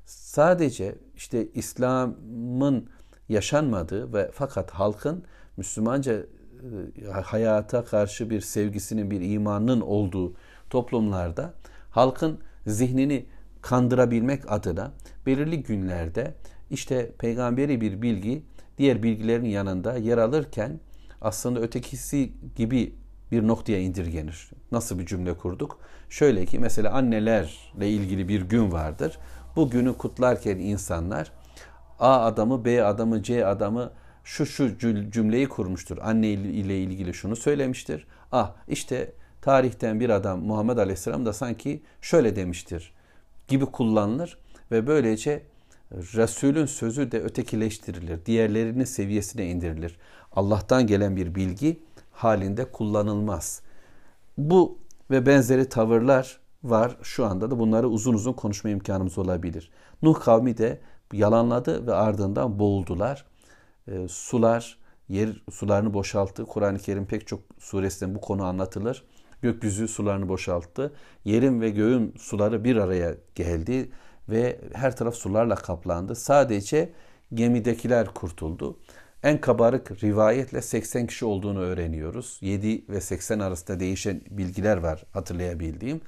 Sadece 0.05 0.95
işte 1.15 1.47
İslam'ın 1.53 2.89
yaşanmadığı 3.29 4.13
ve 4.13 4.31
fakat 4.33 4.71
halkın 4.71 5.23
Müslümanca 5.57 6.13
e, 6.13 7.11
hayata 7.11 7.83
karşı 7.85 8.29
bir 8.29 8.41
sevgisinin, 8.41 9.11
bir 9.11 9.21
imanının 9.21 9.81
olduğu 9.81 10.33
toplumlarda 10.69 11.53
halkın 11.89 12.39
zihnini 12.67 13.25
kandırabilmek 13.61 14.51
adına 14.51 14.91
belirli 15.25 15.63
günlerde 15.63 16.33
işte 16.69 17.11
peygamberi 17.19 17.81
bir 17.81 18.01
bilgi 18.01 18.43
diğer 18.77 19.03
bilgilerin 19.03 19.45
yanında 19.45 19.97
yer 19.97 20.17
alırken 20.17 20.79
aslında 21.21 21.59
ötekisi 21.59 22.31
gibi 22.55 23.00
bir 23.31 23.47
noktaya 23.47 23.79
indirgenir. 23.79 24.49
Nasıl 24.71 24.99
bir 24.99 25.05
cümle 25.05 25.37
kurduk? 25.37 25.79
Şöyle 26.09 26.45
ki 26.45 26.59
mesela 26.59 26.91
annelerle 26.91 27.89
ilgili 27.89 28.27
bir 28.27 28.41
gün 28.41 28.71
vardır. 28.71 29.17
Bu 29.55 29.69
günü 29.69 29.93
kutlarken 29.93 30.57
insanlar 30.57 31.31
A 31.99 32.25
adamı, 32.25 32.65
B 32.65 32.83
adamı, 32.83 33.23
C 33.23 33.45
adamı 33.45 33.91
şu 34.23 34.45
şu 34.45 34.77
cümleyi 35.11 35.49
kurmuştur. 35.49 35.97
Anne 36.01 36.27
ile 36.29 36.79
ilgili 36.79 37.13
şunu 37.13 37.35
söylemiştir. 37.35 38.07
Ah 38.31 38.53
işte 38.67 39.13
tarihten 39.41 39.99
bir 39.99 40.09
adam 40.09 40.39
Muhammed 40.39 40.77
Aleyhisselam 40.77 41.25
da 41.25 41.33
sanki 41.33 41.83
şöyle 42.01 42.35
demiştir 42.35 42.93
gibi 43.47 43.65
kullanılır 43.65 44.37
ve 44.71 44.87
böylece 44.87 45.43
Resulün 45.91 46.65
sözü 46.65 47.11
de 47.11 47.21
ötekileştirilir. 47.21 48.25
Diğerlerinin 48.25 48.83
seviyesine 48.83 49.45
indirilir. 49.45 49.97
Allah'tan 50.31 50.87
gelen 50.87 51.15
bir 51.15 51.35
bilgi 51.35 51.79
halinde 52.23 52.71
kullanılmaz. 52.71 53.61
Bu 54.37 54.77
ve 55.11 55.25
benzeri 55.25 55.69
tavırlar 55.69 56.39
var. 56.63 56.97
Şu 57.01 57.25
anda 57.25 57.51
da 57.51 57.59
bunları 57.59 57.87
uzun 57.87 58.13
uzun 58.13 58.33
konuşma 58.33 58.69
imkanımız 58.69 59.17
olabilir. 59.17 59.71
Nuh 60.01 60.19
kavmi 60.19 60.57
de 60.57 60.81
yalanladı 61.13 61.87
ve 61.87 61.93
ardından 61.93 62.59
boğuldular. 62.59 63.25
E, 63.87 64.07
sular, 64.07 64.77
yer 65.09 65.43
sularını 65.51 65.93
boşalttı. 65.93 66.45
Kur'an-ı 66.45 66.79
Kerim 66.79 67.05
pek 67.05 67.27
çok 67.27 67.39
suresinde 67.59 68.15
bu 68.15 68.21
konu 68.21 68.43
anlatılır. 68.43 69.03
Gökyüzü 69.41 69.87
sularını 69.87 70.29
boşalttı. 70.29 70.93
Yerin 71.25 71.61
ve 71.61 71.69
göğün 71.69 72.15
suları 72.17 72.63
bir 72.63 72.75
araya 72.75 73.15
geldi 73.35 73.91
ve 74.29 74.59
her 74.73 74.95
taraf 74.95 75.15
sularla 75.15 75.55
kaplandı. 75.55 76.15
Sadece 76.15 76.93
gemidekiler 77.33 78.13
kurtuldu. 78.13 78.77
En 79.23 79.41
kabarık 79.41 80.03
rivayetle 80.03 80.61
80 80.61 81.07
kişi 81.07 81.25
olduğunu 81.25 81.59
öğreniyoruz. 81.59 82.37
7 82.41 82.85
ve 82.89 83.01
80 83.01 83.39
arasında 83.39 83.79
değişen 83.79 84.21
bilgiler 84.29 84.77
var 84.77 85.03
hatırlayabildiğim. 85.13 86.01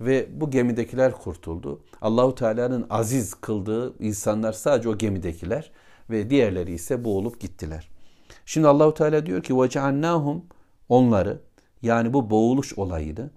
Ve 0.00 0.40
bu 0.40 0.50
gemidekiler 0.50 1.12
kurtuldu. 1.12 1.80
Allahu 2.00 2.34
Teala'nın 2.34 2.86
aziz 2.90 3.34
kıldığı 3.34 3.94
insanlar 3.98 4.52
sadece 4.52 4.88
o 4.88 4.98
gemidekiler 4.98 5.70
ve 6.10 6.30
diğerleri 6.30 6.72
ise 6.72 7.04
boğulup 7.04 7.40
gittiler. 7.40 7.88
Şimdi 8.46 8.68
Allahu 8.68 8.94
Teala 8.94 9.26
diyor 9.26 9.42
ki: 9.42 9.60
"Ve 9.60 9.68
cealnahum 9.68 10.44
onları 10.88 11.40
yani 11.82 12.12
bu 12.12 12.30
boğuluş 12.30 12.78
olayını 12.78 13.30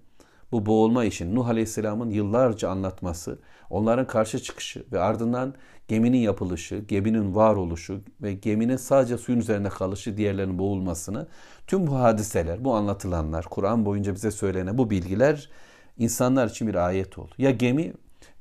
bu 0.52 0.66
boğulma 0.66 1.04
işin 1.04 1.34
Nuh 1.34 1.48
Aleyhisselam'ın 1.48 2.10
yıllarca 2.10 2.68
anlatması, 2.70 3.38
onların 3.70 4.06
karşı 4.06 4.38
çıkışı 4.38 4.84
ve 4.92 5.00
ardından 5.00 5.54
geminin 5.88 6.18
yapılışı, 6.18 6.78
geminin 6.78 7.34
varoluşu 7.34 8.00
ve 8.22 8.34
geminin 8.34 8.76
sadece 8.76 9.18
suyun 9.18 9.38
üzerinde 9.38 9.68
kalışı, 9.68 10.16
diğerlerinin 10.16 10.58
boğulmasını, 10.58 11.26
tüm 11.66 11.86
bu 11.86 11.94
hadiseler, 11.94 12.64
bu 12.64 12.74
anlatılanlar, 12.74 13.44
Kur'an 13.44 13.86
boyunca 13.86 14.14
bize 14.14 14.30
söylenen 14.30 14.78
bu 14.78 14.90
bilgiler 14.90 15.50
insanlar 15.98 16.48
için 16.48 16.68
bir 16.68 16.74
ayet 16.74 17.18
oldu. 17.18 17.34
Ya 17.38 17.50
gemi 17.50 17.92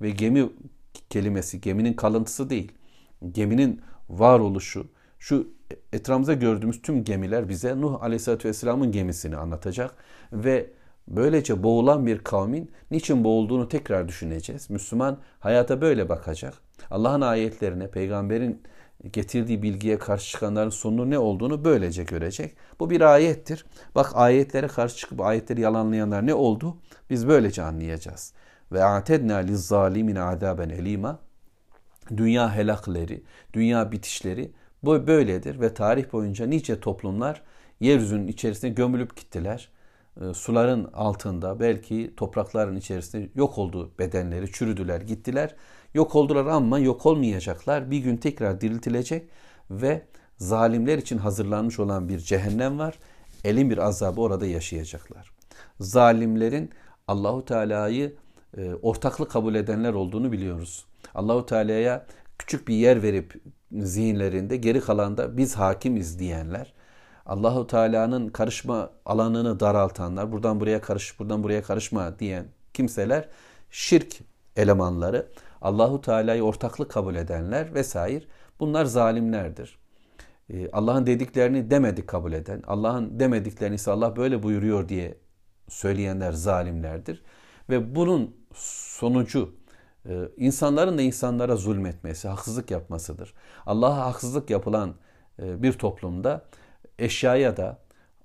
ve 0.02 0.10
gemi 0.10 0.50
kelimesi 1.10 1.62
geminin 1.62 1.94
kalıntısı 1.94 2.50
değil. 2.50 2.72
Geminin 3.32 3.82
varoluşu, 4.10 4.88
şu 5.20 5.48
etrafımızda 5.94 6.34
gördüğümüz 6.34 6.82
tüm 6.82 7.04
gemiler 7.04 7.50
bize 7.50 7.82
Nuh 7.82 8.04
Aleyhisselatü 8.04 8.48
Vesselam'ın 8.48 8.92
gemisini 8.92 9.38
anlatacak 9.38 9.96
ve 10.34 10.70
böylece 11.16 11.64
boğulan 11.64 12.06
bir 12.06 12.20
kavmin 12.20 12.72
niçin 12.92 13.24
boğulduğunu 13.24 13.68
tekrar 13.68 14.08
düşüneceğiz. 14.08 14.70
Müslüman 14.70 15.18
hayata 15.40 15.82
böyle 15.82 16.10
bakacak. 16.10 16.54
Allah'ın 16.92 17.22
ayetlerine, 17.22 17.92
peygamberin 17.92 18.62
getirdiği 19.14 19.62
bilgiye 19.62 19.98
karşı 19.98 20.32
çıkanların 20.32 20.70
sonu 20.70 21.10
ne 21.10 21.20
olduğunu 21.20 21.66
böylece 21.66 22.04
görecek. 22.04 22.56
Bu 22.80 22.90
bir 22.90 23.02
ayettir. 23.02 23.66
Bak 23.96 24.12
ayetlere 24.14 24.68
karşı 24.68 24.98
çıkıp 24.98 25.22
ayetleri 25.22 25.62
yalanlayanlar 25.62 26.28
ne 26.28 26.34
oldu? 26.34 26.78
Biz 27.10 27.28
böylece 27.28 27.64
anlayacağız. 27.64 28.34
Ve 28.72 28.84
atedna 28.84 29.36
lizzalimin 29.36 30.16
adaben 30.16 30.70
elima. 30.70 31.20
Dünya 32.18 32.56
helakleri, 32.56 33.24
dünya 33.54 33.92
bitişleri 33.92 34.52
bu 34.84 35.08
böyledir 35.08 35.62
ve 35.62 35.74
tarih 35.74 36.14
boyunca 36.14 36.46
nice 36.46 36.80
toplumlar 36.80 37.42
yeryüzünün 37.80 38.28
içerisine 38.28 38.70
gömülüp 38.70 39.16
gittiler. 39.16 39.70
E, 40.22 40.34
suların 40.34 40.90
altında 40.94 41.60
belki 41.60 42.14
toprakların 42.18 42.76
içerisinde 42.76 43.30
yok 43.36 43.58
oldu 43.58 43.92
bedenleri, 44.00 44.52
çürüdüler, 44.52 45.02
gittiler. 45.02 45.56
Yok 45.94 46.16
oldular 46.16 46.46
ama 46.46 46.80
yok 46.80 47.06
olmayacaklar. 47.06 47.92
Bir 47.92 47.98
gün 48.00 48.18
tekrar 48.18 48.62
diriltilecek 48.62 49.30
ve 49.72 50.06
zalimler 50.38 50.98
için 50.98 51.18
hazırlanmış 51.18 51.80
olan 51.80 52.10
bir 52.10 52.20
cehennem 52.20 52.80
var. 52.80 53.00
Elin 53.44 53.70
bir 53.70 53.78
azabı 53.78 54.22
orada 54.22 54.46
yaşayacaklar. 54.46 55.32
Zalimlerin 55.80 56.70
Allahu 57.08 57.46
Teala'yı 57.46 58.16
e, 58.58 58.74
ortaklık 58.74 59.32
kabul 59.32 59.56
edenler 59.56 59.94
olduğunu 59.94 60.32
biliyoruz. 60.32 60.86
Allahu 61.16 61.46
Teala'ya 61.46 62.06
küçük 62.40 62.68
bir 62.68 62.76
yer 62.76 63.04
verip 63.04 63.42
zihinlerinde 63.72 64.58
geri 64.58 64.82
kalanda 64.82 65.38
biz 65.38 65.56
hakimiz 65.56 66.20
diyenler, 66.20 66.74
Allahu 67.26 67.68
Teala'nın 67.68 68.30
karışma 68.30 68.90
alanını 69.06 69.60
daraltanlar, 69.60 70.32
buradan 70.32 70.60
buraya 70.60 70.82
karış, 70.82 71.20
buradan 71.20 71.44
buraya 71.44 71.64
karışma 71.64 72.20
diyen 72.20 72.46
kimseler 72.74 73.30
şirk 73.72 74.20
elemanları, 74.56 75.28
Allahu 75.62 76.02
Teala'yı 76.02 76.44
ortaklık 76.44 76.92
kabul 76.92 77.16
edenler 77.16 77.74
vesaire 77.74 78.26
bunlar 78.60 78.86
zalimlerdir. 78.86 79.80
Ee, 80.50 80.72
Allah'ın 80.72 81.06
dediklerini 81.06 81.72
demedik 81.72 82.08
kabul 82.08 82.34
eden, 82.34 82.64
Allah'ın 82.68 83.20
demediklerini 83.20 83.76
ise 83.76 83.92
Allah 83.92 84.16
böyle 84.16 84.44
buyuruyor 84.44 84.90
diye 84.90 85.18
söyleyenler 85.70 86.32
zalimlerdir. 86.32 87.24
Ve 87.70 87.96
bunun 87.96 88.36
sonucu 88.54 89.56
e, 90.10 90.30
insanların 90.38 90.98
da 90.98 91.02
insanlara 91.02 91.56
zulmetmesi, 91.56 92.28
haksızlık 92.28 92.72
yapmasıdır. 92.72 93.34
Allah'a 93.66 94.06
haksızlık 94.06 94.50
yapılan 94.50 94.96
e, 95.40 95.64
bir 95.64 95.74
toplumda 95.74 96.46
eşyaya 97.02 97.58
da, 97.58 97.80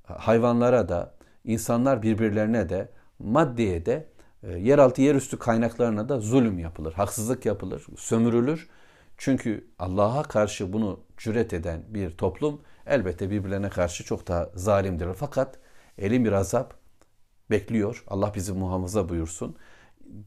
hayvanlara 0.04 0.88
da, 0.88 1.14
insanlar 1.44 2.02
birbirlerine 2.02 2.68
de, 2.68 2.88
maddeye 3.18 3.86
de, 3.86 4.06
e, 4.42 4.58
yeraltı 4.58 5.02
yerüstü 5.02 5.38
kaynaklarına 5.38 6.08
da 6.08 6.20
zulüm 6.20 6.58
yapılır, 6.58 6.92
haksızlık 6.92 7.46
yapılır, 7.46 7.86
sömürülür. 7.96 8.68
Çünkü 9.16 9.70
Allah'a 9.78 10.22
karşı 10.22 10.72
bunu 10.72 11.00
cüret 11.16 11.52
eden 11.52 11.82
bir 11.88 12.10
toplum 12.10 12.60
elbette 12.86 13.30
birbirlerine 13.30 13.68
karşı 13.68 14.04
çok 14.04 14.28
daha 14.28 14.50
zalimdir. 14.54 15.08
Fakat 15.14 15.58
elin 15.98 16.24
bir 16.24 16.32
azap 16.32 16.74
bekliyor. 17.50 18.04
Allah 18.06 18.32
bizi 18.34 18.52
muhafaza 18.52 19.08
buyursun. 19.08 19.56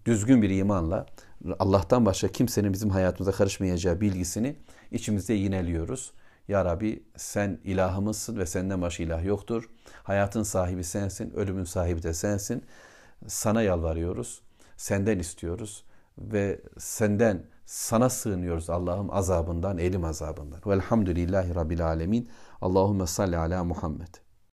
Düzgün 0.06 0.42
bir 0.42 0.50
imanla 0.50 1.06
Allah'tan 1.60 2.06
başka 2.06 2.28
kimsenin 2.28 2.74
bizim 2.74 2.90
hayatımıza 2.90 3.32
karışmayacağı 3.32 4.02
bilgisini 4.02 4.56
içimizde 4.92 5.34
yineliyoruz. 5.34 6.14
Ya 6.50 6.66
Rabbi 6.66 7.04
sen 7.18 7.60
ilahımızsın 7.64 8.38
ve 8.38 8.46
senden 8.46 8.82
başka 8.82 9.04
ilah 9.04 9.26
yoktur. 9.26 9.70
Hayatın 10.04 10.44
sahibi 10.44 10.84
sensin, 10.84 11.32
ölümün 11.32 11.64
sahibi 11.64 12.04
de 12.04 12.14
sensin. 12.14 12.66
Sana 13.28 13.62
yalvarıyoruz, 13.62 14.42
senden 14.78 15.20
istiyoruz 15.20 15.84
ve 16.18 16.62
senden 16.78 17.46
sana 17.66 18.10
sığınıyoruz 18.10 18.70
Allah'ım 18.70 19.14
azabından, 19.14 19.78
elim 19.78 20.04
azabından. 20.04 20.60
Velhamdülillahi 20.66 21.56
Rabbil 21.56 21.86
Alemin. 21.86 22.30
Allahümme 22.62 23.08
salli 23.08 23.38
ala 23.38 23.64
Muhammed. 23.64 24.29